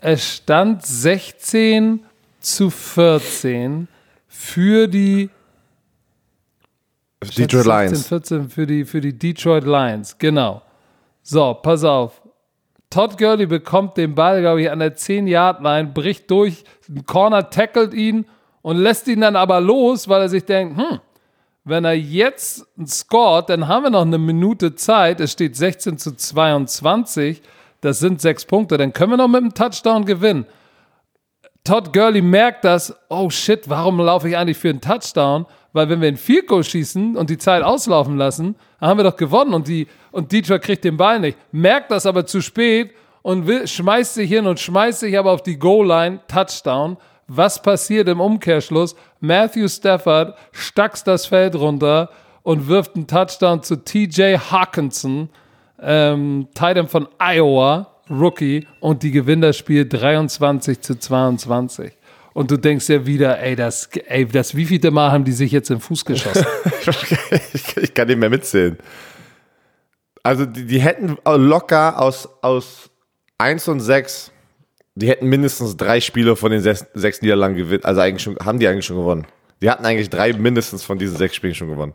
[0.00, 2.04] Es stand 16
[2.40, 3.88] zu 14
[4.26, 5.30] für die
[7.22, 8.08] Detroit 16, Lions.
[8.08, 10.62] 14 für die, für die Detroit Lions, genau.
[11.22, 12.22] So, pass auf.
[12.90, 17.94] Todd Gurley bekommt den Ball, glaube ich, an der 10-Yard-Line, bricht durch, ein Corner tackelt
[17.94, 18.26] ihn
[18.62, 21.00] und lässt ihn dann aber los, weil er sich denkt, hm,
[21.66, 25.20] wenn er jetzt scoret, dann haben wir noch eine Minute Zeit.
[25.20, 27.42] Es steht 16 zu 22.
[27.80, 28.78] Das sind sechs Punkte.
[28.78, 30.46] Dann können wir noch mit einem Touchdown gewinnen.
[31.64, 35.44] Todd Gurley merkt das, oh shit, warum laufe ich eigentlich für einen Touchdown?
[35.72, 39.16] Weil wenn wir einen Goal schießen und die Zeit auslaufen lassen, dann haben wir doch
[39.16, 41.36] gewonnen und, die, und Detroit kriegt den Ball nicht.
[41.50, 42.92] Merkt das aber zu spät
[43.22, 46.96] und will, schmeißt sich hin und schmeißt sich aber auf die Goal-Line, Touchdown.
[47.28, 48.94] Was passiert im Umkehrschluss?
[49.20, 52.10] Matthew Stafford stackst das Feld runter
[52.42, 55.28] und wirft einen Touchdown zu TJ Hawkinson,
[55.82, 61.92] ähm, Titan von Iowa, Rookie, und die gewinnen das Spiel 23 zu 22.
[62.34, 65.70] Und du denkst ja wieder, ey, das, ey, das wievielte Mal haben die sich jetzt
[65.70, 66.46] im Fuß geschossen?
[67.52, 68.78] ich, kann nicht mehr mitzählen.
[70.22, 72.90] Also die, die hätten locker aus, aus
[73.38, 74.30] 1 und 6,
[74.96, 77.84] die hätten mindestens drei Spiele von den sechs, sechs Niederlagen gewinnen.
[77.84, 79.26] Also eigentlich schon, haben die eigentlich schon gewonnen.
[79.62, 81.94] Die hatten eigentlich drei mindestens von diesen sechs Spielen schon gewonnen.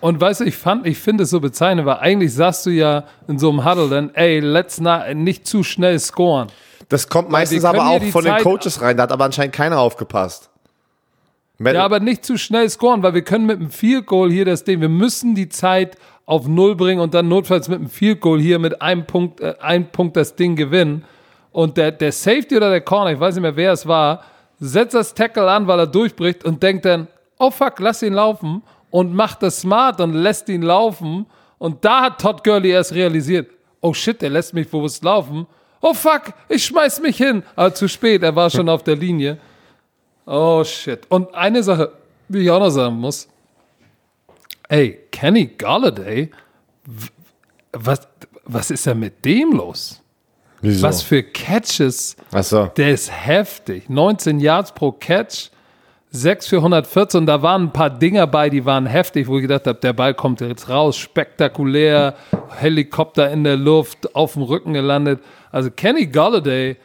[0.00, 3.04] Und weißt du, ich fand, ich finde es so bezeichnend, weil eigentlich sagst du ja
[3.26, 6.48] in so einem Huddle dann, ey, let's not, nicht zu schnell scoren.
[6.88, 8.96] Das kommt meistens aber auch von Zeit den Coaches rein.
[8.96, 10.48] Da hat aber anscheinend keiner aufgepasst.
[11.58, 14.44] Met ja, aber nicht zu schnell scoren, weil wir können mit einem Field Goal hier
[14.44, 18.20] das Ding, wir müssen die Zeit auf Null bringen und dann notfalls mit einem Field
[18.20, 21.04] Goal hier mit einem Punkt, äh, einem Punkt das Ding gewinnen.
[21.52, 24.22] Und der, der Safety oder der Corner, ich weiß nicht mehr, wer es war,
[24.60, 28.62] setzt das Tackle an, weil er durchbricht und denkt dann, oh fuck, lass ihn laufen
[28.90, 31.26] und macht das smart und lässt ihn laufen.
[31.58, 35.46] Und da hat Todd Gurley erst realisiert, oh shit, der lässt mich bewusst laufen
[35.80, 37.42] Oh fuck, ich schmeiß mich hin.
[37.54, 39.38] Aber zu spät, er war schon auf der Linie.
[40.26, 41.00] Oh shit.
[41.08, 41.92] Und eine Sache,
[42.28, 43.28] die ich auch noch sagen muss.
[44.68, 46.30] Ey, Kenny Galladay,
[47.72, 48.00] was,
[48.44, 50.02] was ist denn mit dem los?
[50.60, 50.86] Wieso?
[50.86, 52.16] Was für Catches.
[52.32, 52.66] Ach so.
[52.76, 53.88] Der ist heftig.
[53.88, 55.50] 19 Yards pro Catch.
[56.10, 57.26] 6 für 114.
[57.26, 60.14] Da waren ein paar Dinger bei, die waren heftig, wo ich gedacht habe, der Ball
[60.14, 60.96] kommt jetzt raus.
[60.96, 62.14] Spektakulär.
[62.56, 65.20] Helikopter in der Luft, auf dem Rücken gelandet.
[65.52, 66.76] Also Kenny Galladay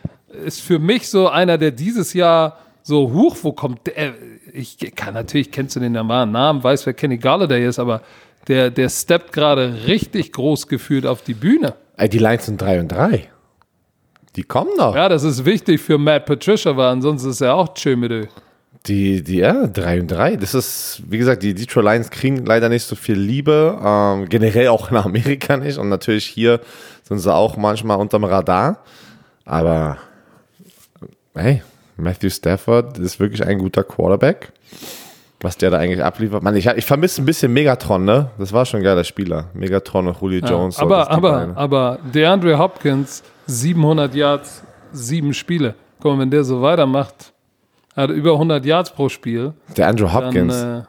[0.45, 4.13] ist für mich so einer, der dieses Jahr so hoch, wo kommt der?
[4.51, 8.01] Ich kann natürlich, kennst du den Namen, weiß, wer Kenny Galladay ist, aber
[8.47, 11.75] der, der steppt gerade richtig groß gefühlt auf die Bühne.
[12.11, 13.29] Die Lines sind 3 und 3.
[14.35, 14.95] Die kommen noch.
[14.95, 18.29] Ja, das ist wichtig für Matt Patricia, weil ansonsten ist er auch schön mit
[18.87, 20.35] die, die, ja, 3 und 3.
[20.35, 23.79] Das ist, wie gesagt, die Detroit Lions kriegen leider nicht so viel Liebe.
[23.81, 25.77] Ähm, generell auch in Amerika nicht.
[25.77, 26.59] Und natürlich hier
[27.03, 28.79] sind sie auch manchmal unterm Radar.
[29.45, 29.97] Aber,
[31.33, 31.61] hey,
[31.95, 34.51] Matthew Stafford ist wirklich ein guter Quarterback.
[35.39, 36.41] Was der da eigentlich abliefert.
[36.41, 38.29] Man, ich, ich vermisse ein bisschen Megatron, ne?
[38.37, 39.45] Das war schon ein geiler Spieler.
[39.53, 40.79] Megatron und Julio ja, Jones.
[40.79, 45.75] Aber, aber, aber DeAndre Hopkins, 700 Yards, sieben Spiele.
[45.99, 47.33] Guck mal, wenn der so weitermacht,
[47.95, 49.53] er hat über 100 Yards pro Spiel.
[49.77, 50.59] Der Andrew Hopkins.
[50.59, 50.83] Dann, äh,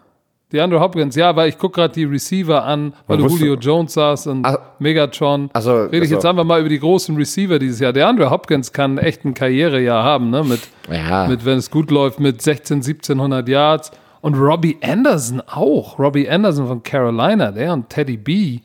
[0.55, 3.95] der Andrew Hopkins, ja, weil ich gucke gerade die Receiver an, weil du Julio Jones
[3.95, 5.51] saß und Ach, Megatron.
[5.53, 6.15] Also, Rede ich also.
[6.15, 7.93] jetzt einfach mal über die großen Receiver dieses Jahr.
[7.93, 10.45] Der Andrew Hopkins kann echt ein Karrierejahr haben, ne?
[10.45, 11.27] Mit, ja.
[11.27, 13.91] mit, wenn es gut läuft, mit 16, 1700 Yards.
[14.21, 15.99] Und Robbie Anderson auch.
[15.99, 18.61] Robbie Anderson von Carolina, der und Teddy B.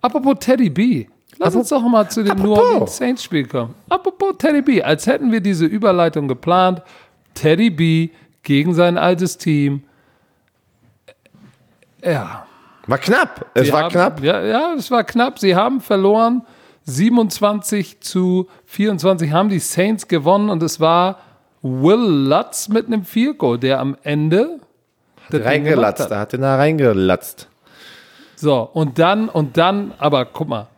[0.00, 1.06] Apropos Teddy B.
[1.38, 3.74] Lass Apropos, uns doch mal zu dem New Orleans Saints Spiel kommen.
[3.88, 4.82] Apropos Teddy B.
[4.82, 6.82] Als hätten wir diese Überleitung geplant.
[7.34, 8.10] Teddy B
[8.42, 9.82] gegen sein altes Team.
[12.02, 12.46] Ja.
[12.86, 13.46] War knapp.
[13.54, 14.22] Es Sie war haben, knapp.
[14.22, 15.38] Ja, ja, es war knapp.
[15.38, 16.42] Sie haben verloren.
[16.84, 21.18] 27 zu 24 haben die Saints gewonnen und es war
[21.62, 23.04] Will Lutz mit einem
[23.36, 24.60] Goal, der am Ende
[25.32, 26.10] reingelatzt, hat.
[26.12, 27.48] da hat er da reingelatzt.
[28.36, 30.68] So, und dann, und dann, aber guck mal,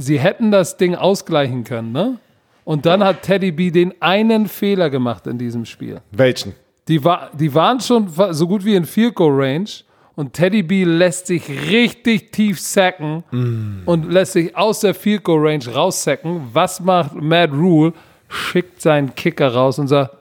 [0.00, 2.18] sie hätten das Ding ausgleichen können, ne?
[2.64, 6.00] Und dann hat Teddy B den einen Fehler gemacht in diesem Spiel.
[6.12, 6.54] Welchen?
[6.88, 9.68] Die, war, die waren schon so gut wie in Field Goal Range
[10.14, 13.82] und Teddy B lässt sich richtig tief sacken mm.
[13.86, 16.48] und lässt sich aus der Field Goal Range raussacken.
[16.52, 17.92] Was macht Matt Rule?
[18.28, 20.16] Schickt seinen Kicker raus und sagt,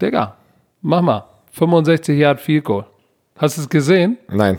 [0.00, 0.36] Digga,
[0.80, 2.86] mach mal, 65 Yard Field Goal.
[3.36, 4.18] Hast du es gesehen?
[4.28, 4.58] Nein.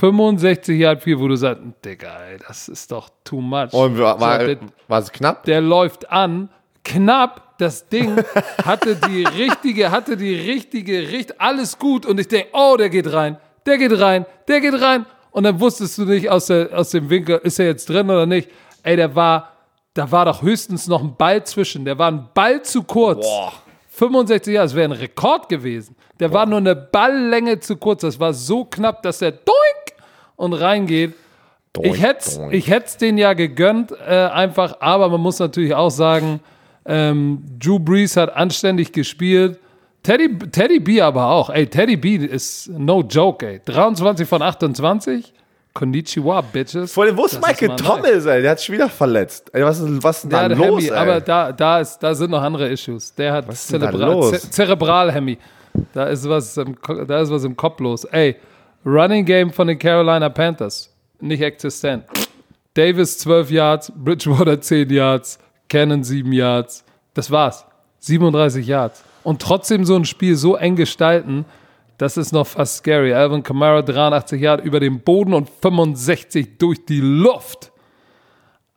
[0.00, 3.72] 65 Yard viel, wo du sagst, Digga, ey, das ist doch too much.
[3.72, 4.56] Und war, war, der,
[4.88, 5.44] war es knapp?
[5.44, 6.48] Der läuft an,
[6.84, 8.16] knapp, das Ding
[8.64, 13.12] hatte die richtige, hatte die richtige, richt, alles gut und ich denke, oh, der geht
[13.12, 13.36] rein,
[13.66, 17.10] der geht rein, der geht rein und dann wusstest du nicht aus, der, aus dem
[17.10, 18.48] Winkel, ist er jetzt drin oder nicht.
[18.82, 19.52] Ey, der war,
[19.92, 23.26] da war doch höchstens noch ein Ball zwischen, der war ein Ball zu kurz.
[23.26, 23.52] Boah.
[23.90, 25.94] 65 Jahre, das wäre ein Rekord gewesen.
[26.18, 26.34] Der Boah.
[26.34, 28.00] war nur eine Balllänge zu kurz.
[28.00, 29.79] Das war so knapp, dass er doink
[30.40, 31.14] und reingeht.
[31.72, 35.90] Doink, ich hätte ich es den ja gegönnt, äh, einfach, aber man muss natürlich auch
[35.90, 36.40] sagen,
[36.84, 39.58] ähm, Drew Brees hat anständig gespielt.
[40.02, 41.50] Teddy, Teddy B aber auch.
[41.50, 43.60] Ey, Teddy B ist no joke, ey.
[43.64, 45.32] 23 von 28.
[45.72, 46.92] Konnichiwa, Bitches.
[46.92, 48.42] Vor allem, wo ist Michael ist Thomas, ey?
[48.42, 49.50] Der hat sich wieder verletzt.
[49.52, 50.96] Ey, was ist, was ist denn da los, Hemi, ey?
[50.96, 53.14] Aber da, da, ist, da sind noch andere Issues.
[53.14, 55.38] Der hat Zerebral, Zerebral-Hemi.
[55.92, 56.76] Da ist, was im,
[57.06, 58.04] da ist was im Kopf los.
[58.04, 58.36] Ey,
[58.84, 60.90] Running Game von den Carolina Panthers.
[61.20, 62.04] Nicht existent.
[62.74, 66.84] Davis 12 Yards, Bridgewater 10 Yards, Cannon 7 Yards.
[67.14, 67.66] Das war's.
[67.98, 69.04] 37 Yards.
[69.22, 71.44] Und trotzdem so ein Spiel so eng gestalten,
[71.98, 73.12] das ist noch fast scary.
[73.12, 77.72] Alvin Kamara 83 Yards über den Boden und 65 durch die Luft.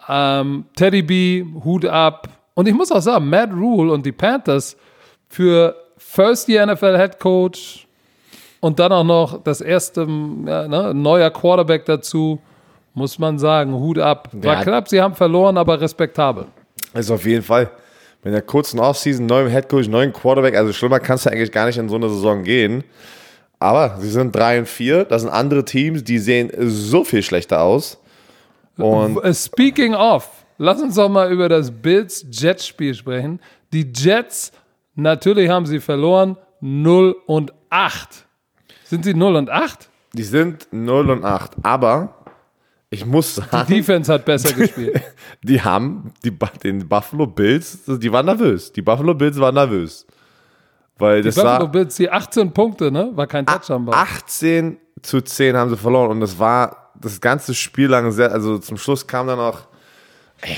[0.10, 2.28] Ähm, Teddy B, Hut ab.
[2.54, 4.76] Und ich muss auch sagen, Matt Rule und die Panthers
[5.30, 7.83] für First Year NFL Head Coach
[8.64, 12.40] und dann auch noch das erste ja, ne, neuer Quarterback dazu,
[12.94, 14.30] muss man sagen, Hut ab.
[14.32, 14.64] War Ja.
[14.64, 16.46] knapp, sie haben verloren, aber respektabel.
[16.94, 17.70] Ist auf jeden Fall.
[18.24, 21.78] Mit der kurzen Offseason, neuem Headcoach, neuen Quarterback, also schlimmer kannst du eigentlich gar nicht
[21.78, 22.86] in so eine Saison gehen.
[23.60, 25.04] Aber sie sind 3 und 4.
[25.06, 28.00] Das sind andere Teams, die sehen so viel schlechter aus.
[28.78, 33.42] Und Äh, Speaking of, lass uns doch mal über das Bills-Jets-Spiel sprechen.
[33.74, 34.54] Die Jets,
[34.96, 38.26] natürlich haben sie verloren, 0 und 8.
[38.86, 39.90] Sind sie 0 und 8?
[40.14, 41.54] die sind 0 und 8.
[41.64, 42.16] Aber
[42.90, 45.02] ich muss sagen, Defense hat besser gespielt.
[45.42, 46.32] die haben die,
[46.64, 48.72] den Buffalo Bills, die waren nervös.
[48.72, 50.06] Die Buffalo Bills waren nervös.
[51.00, 53.12] Weil das Buffalo war Bills, die 18 Punkte, ne?
[53.16, 53.86] War kein Touchdown.
[53.86, 53.94] bei.
[53.94, 56.12] 18 zu 10 haben sie verloren.
[56.12, 59.68] Und das war das ganze Spiel lang sehr, also zum Schluss kam dann noch,
[60.42, 60.58] ey,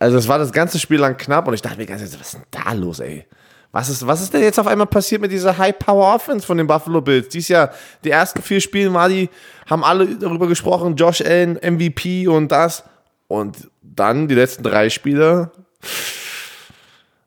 [0.00, 2.34] also es war das ganze Spiel lang knapp und ich dachte mir ganz was ist
[2.34, 3.26] denn da los, ey?
[3.70, 7.00] Was ist, was ist denn jetzt auf einmal passiert mit dieser High-Power-Offense von den Buffalo
[7.02, 7.28] Bills?
[7.28, 7.70] Dies Jahr,
[8.02, 9.28] die ersten vier Spiele war die,
[9.68, 12.82] haben alle darüber gesprochen, Josh Allen, MVP und das.
[13.26, 15.50] Und dann die letzten drei Spiele.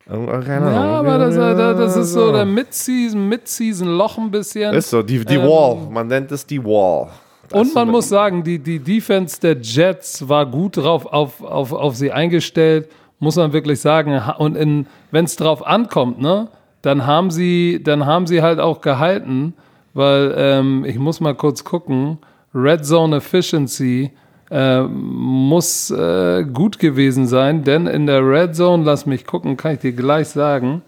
[0.07, 4.73] Keine Ja, aber das, das, das ist so der Mid-Season, Mid-Season-Loch ein bisschen.
[4.73, 5.89] Ist so, die, die Ähm, Wall.
[5.89, 7.09] Man nennt es die Wall.
[7.47, 11.71] Das Und man muss sagen, die, die Defense der Jets war gut drauf auf, auf,
[11.71, 12.89] auf sie eingestellt,
[13.21, 14.21] muss man wirklich sagen.
[14.39, 16.49] Und wenn es drauf ankommt, ne,
[16.81, 19.53] dann haben sie, dann haben sie halt auch gehalten,
[19.93, 22.17] weil ähm, ich muss mal kurz gucken.
[22.53, 24.11] Red Zone Efficiency
[24.49, 29.75] äh, muss äh, gut gewesen sein, denn in der Red Zone, lass mich gucken, kann
[29.75, 30.81] ich dir gleich sagen,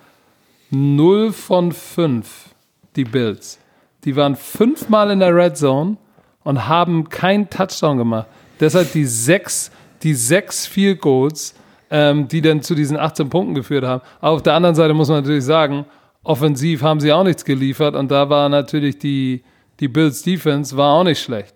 [0.71, 2.49] 0 von 5
[2.95, 3.59] die Bills.
[4.03, 5.97] Die waren fünfmal in der Red Zone
[6.43, 8.27] und haben keinen Touchdown gemacht.
[8.59, 9.71] Deshalb die sechs,
[10.01, 11.53] die sechs Field Goals,
[11.93, 14.01] ähm, die dann zu diesen 18 Punkten geführt haben.
[14.19, 15.85] Aber auf der anderen Seite muss man natürlich sagen,
[16.23, 19.43] offensiv haben sie auch nichts geliefert und da war natürlich die,
[19.79, 21.53] die Bills Defense war auch nicht schlecht.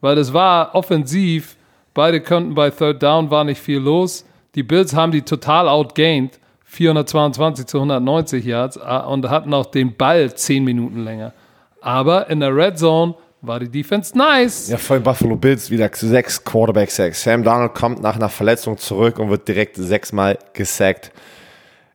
[0.00, 1.56] Weil es war offensiv,
[1.92, 4.24] beide konnten bei Third Down, war nicht viel los.
[4.54, 9.96] Die Bills haben die total outgained, 422 zu 190 Yards äh, und hatten auch den
[9.96, 11.32] Ball 10 Minuten länger.
[11.80, 14.68] Aber in der Red Zone war die Defense nice.
[14.68, 17.22] Ja, voll Buffalo Bills wieder sechs Quarterback Sacks.
[17.22, 21.10] Sam Donald kommt nach einer Verletzung zurück und wird direkt sechsmal gesackt.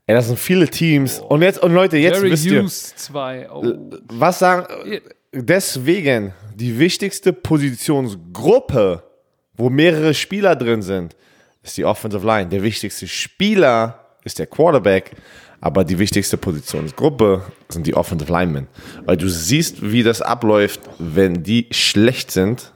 [0.08, 1.20] Ey, das sind viele Teams.
[1.20, 3.50] Und jetzt, und Leute, jetzt Jerry wisst ihr, Hughes 2.
[3.52, 3.74] Oh.
[4.08, 4.68] was sagen,
[5.34, 9.04] deswegen die wichtigste Positionsgruppe,
[9.56, 11.16] wo mehrere Spieler drin sind,
[11.64, 12.48] ist die Offensive Line.
[12.50, 15.12] Der wichtigste Spieler ist der Quarterback,
[15.62, 18.68] aber die wichtigste Positionsgruppe sind die Offensive Linemen.
[19.06, 22.72] Weil du siehst, wie das abläuft, wenn die schlecht sind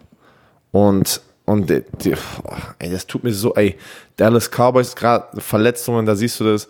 [0.72, 2.14] und und die, die,
[2.44, 3.76] oh, ey, das tut mir so, ey,
[4.18, 6.68] Dallas Cowboys gerade Verletzungen, da siehst du das.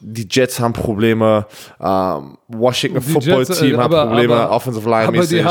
[0.00, 1.44] Die Jets haben Probleme,
[1.80, 5.44] ähm, Washington Die Football Jets, Team äh, hat aber- Probleme, aber- Offensive Line mäßig.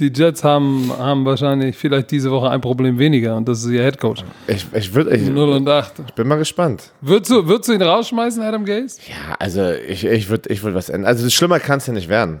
[0.00, 3.82] Die Jets haben, haben wahrscheinlich vielleicht diese Woche ein Problem weniger und das ist ihr
[3.84, 4.24] Headcoach.
[4.48, 6.14] Ich, ich, würd, ich 0 und 8.
[6.16, 6.90] bin mal gespannt.
[7.00, 8.98] Würdest du, würdest du ihn rausschmeißen, Adam Gaze?
[9.06, 11.06] Ja, also ich, ich würde ich würd was ändern.
[11.08, 12.40] Also schlimmer kann es ja nicht werden.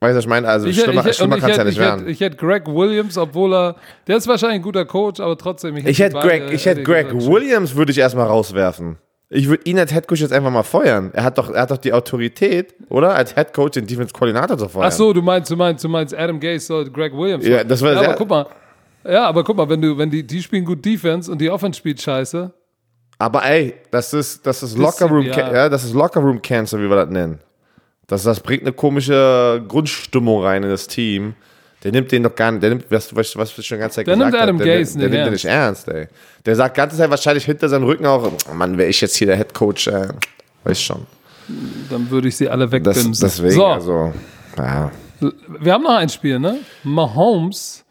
[0.00, 0.46] Weißt du, was ich meine?
[0.48, 2.08] Also Ich, schlimmer, ich, schlimmer kann es ja hätte- nicht ich, hätte, werden.
[2.08, 3.76] ich hätte Greg Williams, obwohl er,
[4.06, 5.74] der ist wahrscheinlich ein guter Coach, aber trotzdem.
[5.78, 8.96] Ich hätte beide- Greg, ich hätte Greg Williams würde ich erstmal rauswerfen.
[9.28, 11.10] Ich würde ihn als Headcoach jetzt einfach mal feuern.
[11.12, 13.14] Er hat doch, er hat doch die Autorität, oder?
[13.14, 14.86] Als Headcoach den Defense-Koordinator zu feuern.
[14.86, 17.44] Ach so, du meinst, du meinst, du meinst Adam Gaze soll Greg Williams.
[17.46, 18.46] Ja, das war ja, sehr- aber guck mal.
[19.04, 21.78] Ja, aber guck mal, wenn du, wenn die, die spielen gut Defense und die Offense
[21.78, 22.52] spielt scheiße.
[23.18, 25.52] Aber ey, das ist, das ist Locker Room, ja.
[25.52, 27.40] ja, das ist Locker Room Cancer, wie wir das nennen.
[28.06, 31.34] Das, das bringt eine komische Grundstimmung rein in das Team.
[31.84, 33.96] Der nimmt den doch gar nicht, der nimmt, was, was, was ich schon die ganze
[33.96, 36.08] Zeit Der gesagt nimmt Adam der, nimmt- der nicht nimmt den nicht ernst, ey.
[36.44, 39.26] Der sagt ganze Zeit wahrscheinlich hinter seinem Rücken auch, oh Mann, wäre ich jetzt hier
[39.28, 40.08] der Headcoach, äh,
[40.64, 41.06] weiß schon.
[41.90, 43.14] Dann würde ich sie alle Das, wegbimsen.
[43.28, 44.12] deswegen, so, also,
[44.56, 44.90] ja.
[45.60, 46.58] wir haben noch ein Spiel, ne?
[46.82, 47.84] Mahomes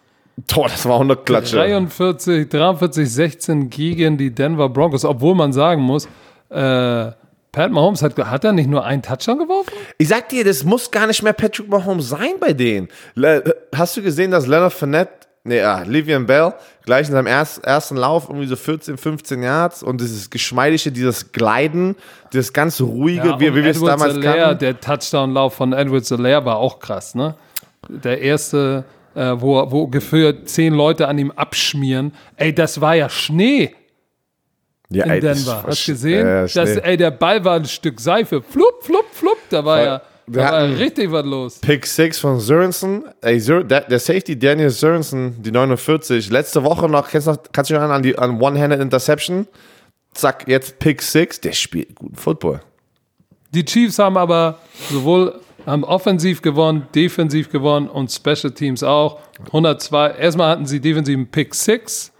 [0.47, 1.55] Tor, das war 100 Klatsche.
[1.55, 6.09] 43, 43, 16 gegen die Denver Broncos, obwohl man sagen muss,
[6.49, 7.11] äh,
[7.55, 9.71] Pat Mahomes hat, hat er nicht nur einen Touchdown geworfen?
[9.97, 12.89] Ich sag dir, das muss gar nicht mehr Patrick Mahomes sein bei denen.
[13.73, 15.13] Hast du gesehen, dass Leonard Fournette,
[15.45, 16.53] nee, ah, Livian Bell,
[16.83, 21.31] gleich in seinem erst, ersten Lauf irgendwie so 14, 15 Yards und dieses geschmeidige, dieses
[21.31, 21.95] Gleiten,
[22.33, 24.59] dieses ganz ruhige, Ja, wie, wie wir es damals Alaire, kannten.
[24.59, 27.35] Der Touchdown-Lauf von Edward Alaire war auch krass, ne?
[27.87, 28.83] Der erste,
[29.15, 32.11] äh, wo, wo gefühlt zehn Leute an ihm abschmieren.
[32.35, 33.73] Ey, das war ja Schnee
[34.95, 35.63] Ja, in ey, Denver.
[35.67, 36.25] Hast gesehen?
[36.25, 38.41] äh, das, ey, der Ball war ein Stück Seife.
[38.41, 39.37] Flupp, flupp, flupp.
[39.49, 41.59] Da war ja, Da war richtig was los.
[41.59, 43.03] Pick 6 von Sörensen.
[43.21, 47.69] Ey, Sör, der, der Safety Daniel Sörensen, die 49, letzte Woche noch, kennst noch, kannst
[47.69, 49.47] du dich noch an die an One-Handed Interception?
[50.13, 52.61] Zack, jetzt Pick 6, der spielt guten Football.
[53.53, 59.19] Die Chiefs haben aber sowohl haben offensiv gewonnen, defensiv gewonnen und Special Teams auch.
[59.47, 60.11] 102.
[60.11, 62.11] Erstmal hatten sie defensiven Pick 6.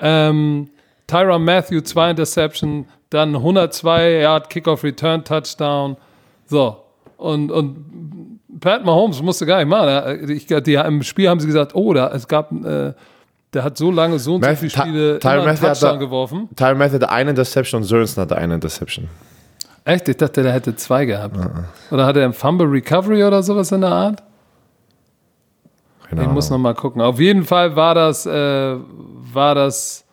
[0.00, 0.70] Ähm,
[1.06, 5.96] Tyron Matthew, zwei Interception, dann 102 Yard Kickoff Return Touchdown.
[6.46, 6.76] So.
[7.16, 10.28] Und, und Pat Mahomes musste gar nicht machen.
[10.30, 12.92] Ich, die, Im Spiel haben sie gesagt, oh, da, es gab, äh,
[13.54, 15.92] der hat so lange so und so Matthew- viele Spiele Ty- einen Matthew hat Touchdown
[15.94, 16.48] da- geworfen.
[16.56, 19.08] Tyron Matthew hatte eine Interception und Sörensen hatte eine Interception.
[19.84, 20.08] Echt?
[20.08, 21.36] Ich dachte, der hätte zwei gehabt.
[21.92, 24.22] Oder hat er einen Fumble Recovery oder sowas in der Art?
[26.08, 26.62] Keine Ich muss Ahnung.
[26.62, 27.00] noch mal gucken.
[27.02, 28.76] Auf jeden Fall war das, äh,
[29.32, 30.04] war das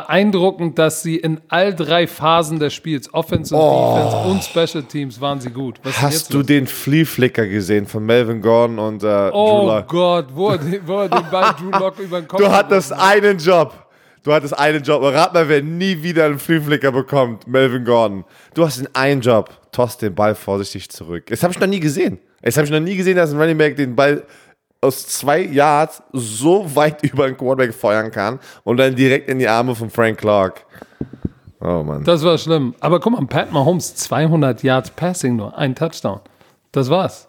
[0.00, 5.20] beeindruckend, dass sie in all drei Phasen des Spiels, Offense und Defense und Special Teams,
[5.20, 5.78] waren sie gut.
[5.82, 6.46] Was Hast du los?
[6.46, 9.88] den Flea-Flicker gesehen von Melvin Gordon und äh, Drew Oh Lock?
[9.88, 12.92] Gott, wo er, den- wo er den Ball Drew Lock über den Kopf Du hattest
[12.92, 13.72] einen Job.
[14.22, 15.02] Du hattest einen Job.
[15.02, 17.46] Rat mal, wer nie wieder einen Flea-Flicker bekommt.
[17.46, 18.24] Melvin Gordon.
[18.54, 19.50] Du hast den einen Job.
[19.70, 21.26] Toss den Ball vorsichtig zurück.
[21.28, 22.18] Das habe ich noch nie gesehen.
[22.42, 24.24] Das habe ich noch nie gesehen, dass ein Running Back den Ball
[24.80, 29.48] aus zwei Yards so weit über den Quarterback feuern kann und dann direkt in die
[29.48, 30.64] Arme von Frank Clark.
[31.60, 32.04] Oh Mann.
[32.04, 32.74] Das war schlimm.
[32.80, 36.20] Aber guck mal, Pat Mahomes, 200 Yards Passing nur, ein Touchdown.
[36.72, 37.28] Das war's.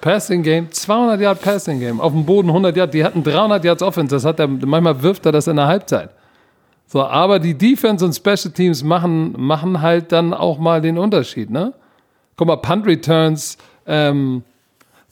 [0.00, 3.82] Passing Game, 200 Yard Passing Game, auf dem Boden 100 Yard, die hatten 300 Yards
[3.82, 6.10] Offense, das hat er, manchmal wirft er das in der Halbzeit.
[6.86, 11.50] So, aber die Defense und Special Teams machen, machen halt dann auch mal den Unterschied,
[11.50, 11.74] ne?
[12.36, 14.44] Guck mal, Punt Returns, ähm,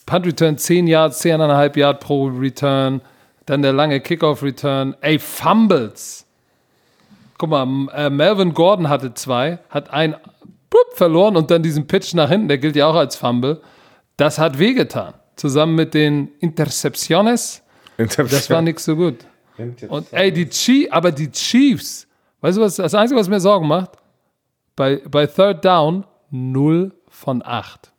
[0.06, 3.00] Punt Return 10 Yards, 10,5 Yard pro Return,
[3.46, 6.26] dann der lange Kickoff Return, ey, Fumbles.
[7.38, 10.14] Guck mal, äh, Melvin Gordon hatte zwei, hat ein
[10.70, 13.60] blub, verloren und dann diesen Pitch nach hinten, der gilt ja auch als Fumble.
[14.16, 15.14] Das hat wehgetan.
[15.36, 17.62] Zusammen mit den Intercepciones,
[17.96, 19.26] das war nix so gut.
[19.88, 22.06] Und ey, die Chiefs, aber die Chiefs,
[22.40, 23.92] weißt du was, das Einzige, was mir Sorgen macht,
[24.76, 27.92] bei, bei Third Down 0 von 8.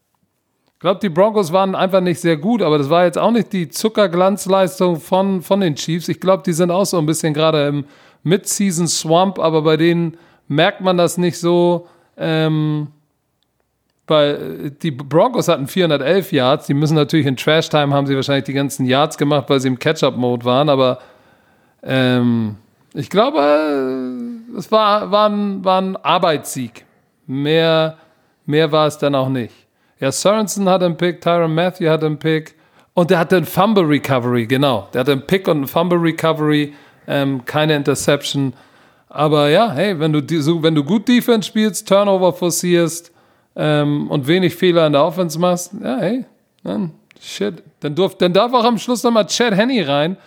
[0.85, 3.51] Ich glaube, die Broncos waren einfach nicht sehr gut, aber das war jetzt auch nicht
[3.53, 6.07] die Zuckerglanzleistung von, von den Chiefs.
[6.09, 7.85] Ich glaube, die sind auch so ein bisschen gerade im
[8.21, 10.15] Mid-Season-Swamp, aber bei denen
[10.47, 11.87] merkt man das nicht so.
[12.17, 12.89] Ähm,
[14.05, 18.53] weil die Broncos hatten 411 Yards, die müssen natürlich in Trash-Time haben sie wahrscheinlich die
[18.53, 20.99] ganzen Yards gemacht, weil sie im Catch-up-Mode waren, aber
[21.81, 22.57] ähm,
[22.93, 26.85] ich glaube, äh, es war, war, ein, war ein Arbeitssieg.
[27.25, 27.97] Mehr,
[28.45, 29.64] mehr war es dann auch nicht.
[29.99, 32.55] Ja, Sorensen hatte einen Pick, Tyron Matthew hatte einen Pick
[32.93, 34.89] und der hatte einen Fumble Recovery, genau.
[34.93, 36.73] Der hatte einen Pick und einen Fumble Recovery,
[37.07, 38.53] ähm, keine Interception.
[39.09, 43.11] Aber ja, hey, wenn du, so, wenn du gut Defense spielst, Turnover forcierst
[43.55, 46.25] ähm, und wenig Fehler in der Offense machst, ja, hey,
[46.63, 46.91] dann
[47.21, 47.63] shit.
[47.79, 50.17] Dann, durf, dann darf auch am Schluss nochmal Chad Henney rein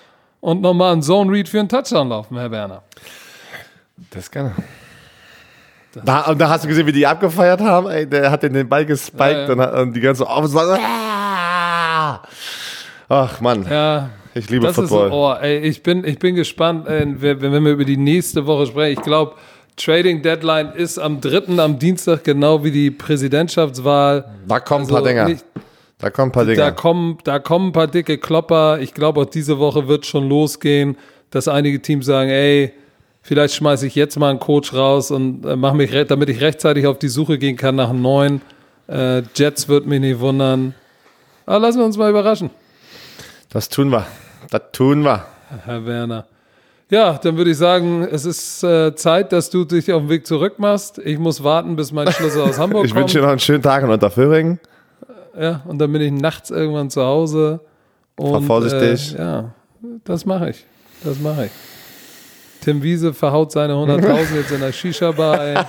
[0.41, 2.83] und nochmal einen Zone Read für einen Touchdown laufen, Herr Werner.
[4.11, 4.88] Das kann er.
[6.05, 7.89] Da, und da hast du gesehen, wie die abgefeiert haben.
[7.89, 9.71] Ey, der hat den Ball gespiked Ja, ja.
[9.71, 10.79] Und, und die ganze Offense war.
[10.79, 12.23] "Ah!"
[13.09, 15.07] Ach Mann, Ja, ich liebe das Football.
[15.09, 18.47] ist, oh, ey, ich bin, ich bin gespannt, äh, wenn, wenn wir über die nächste
[18.47, 18.99] Woche sprechen.
[18.99, 19.35] Ich glaube,
[19.77, 21.59] Trading Deadline ist am 3.
[21.63, 24.25] am Dienstag, genau wie die Präsidentschaftswahl.
[24.47, 25.25] da kommen ein Also paar Dinger.
[25.29, 25.45] nicht-
[25.99, 26.73] da kommen ein paar Da Dinger.
[26.73, 28.79] kommen, da kommen ein paar dicke Klopper.
[28.81, 30.97] Ich glaube, auch diese Woche wird schon losgehen,
[31.31, 32.73] dass einige Teams sagen, ey,
[33.29, 36.87] vielleicht schmeiße ich jetzt mal einen Coach raus und äh, mach mich, damit ich rechtzeitig
[36.87, 38.41] auf die Suche gehen kann nach einem neuen.
[38.89, 40.75] Äh, Jets wird mich nicht wundern.
[41.45, 42.51] Aber lassen wir uns mal überraschen,
[43.51, 44.07] Das tun wir.
[44.51, 45.27] Das tun wir.
[45.67, 46.27] Herr Werner.
[46.91, 50.27] Ja, dann würde ich sagen, es ist äh, Zeit, dass du dich auf den Weg
[50.27, 50.99] zurück machst.
[50.99, 53.03] Ich muss warten, bis mein Schlüssel aus Hamburg Ich kommt.
[53.03, 54.59] wünsche dir noch einen schönen Tag in Unterföhring.
[55.39, 57.61] Ja, und dann bin ich nachts irgendwann zu Hause.
[58.17, 59.15] Und, vorsichtig.
[59.15, 59.45] Äh, ja,
[60.05, 60.65] das mache ich.
[61.05, 61.51] Das mache ich.
[62.63, 65.41] Tim Wiese verhaut seine 100.000 jetzt in der Shisha-Bar.
[65.47, 65.57] ey.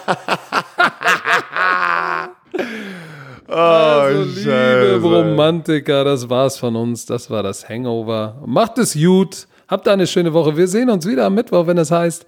[3.52, 5.02] Oh, Also, liebe Scheiße.
[5.02, 7.06] Romantiker, das war's von uns.
[7.08, 8.36] Das war das Hangover.
[8.46, 9.48] Macht es gut.
[9.68, 10.56] Habt eine schöne Woche.
[10.56, 12.26] Wir sehen uns wieder am Mittwoch, wenn es heißt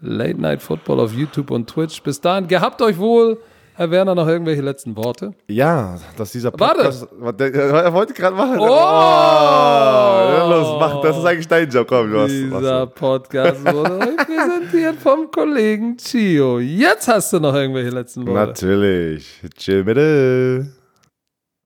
[0.00, 2.02] Late Night Football auf YouTube und Twitch.
[2.02, 3.38] Bis dahin, gehabt euch wohl.
[3.78, 5.34] Herr Werner, noch irgendwelche letzten Worte?
[5.48, 6.50] Ja, dass dieser.
[6.50, 7.06] Podcast.
[7.18, 7.52] Warte.
[7.52, 8.58] Er wollte gerade machen.
[8.58, 8.64] Oh!
[8.64, 11.02] ja, los, mach.
[11.02, 11.86] Das ist eigentlich dein Job.
[11.86, 12.30] Komm, du hast.
[12.30, 16.58] Dieser Podcast wurde euch präsentiert vom Kollegen Chio.
[16.58, 18.66] Jetzt hast du noch irgendwelche letzten Worte.
[18.66, 19.42] Natürlich.
[19.58, 20.68] Chill bitte.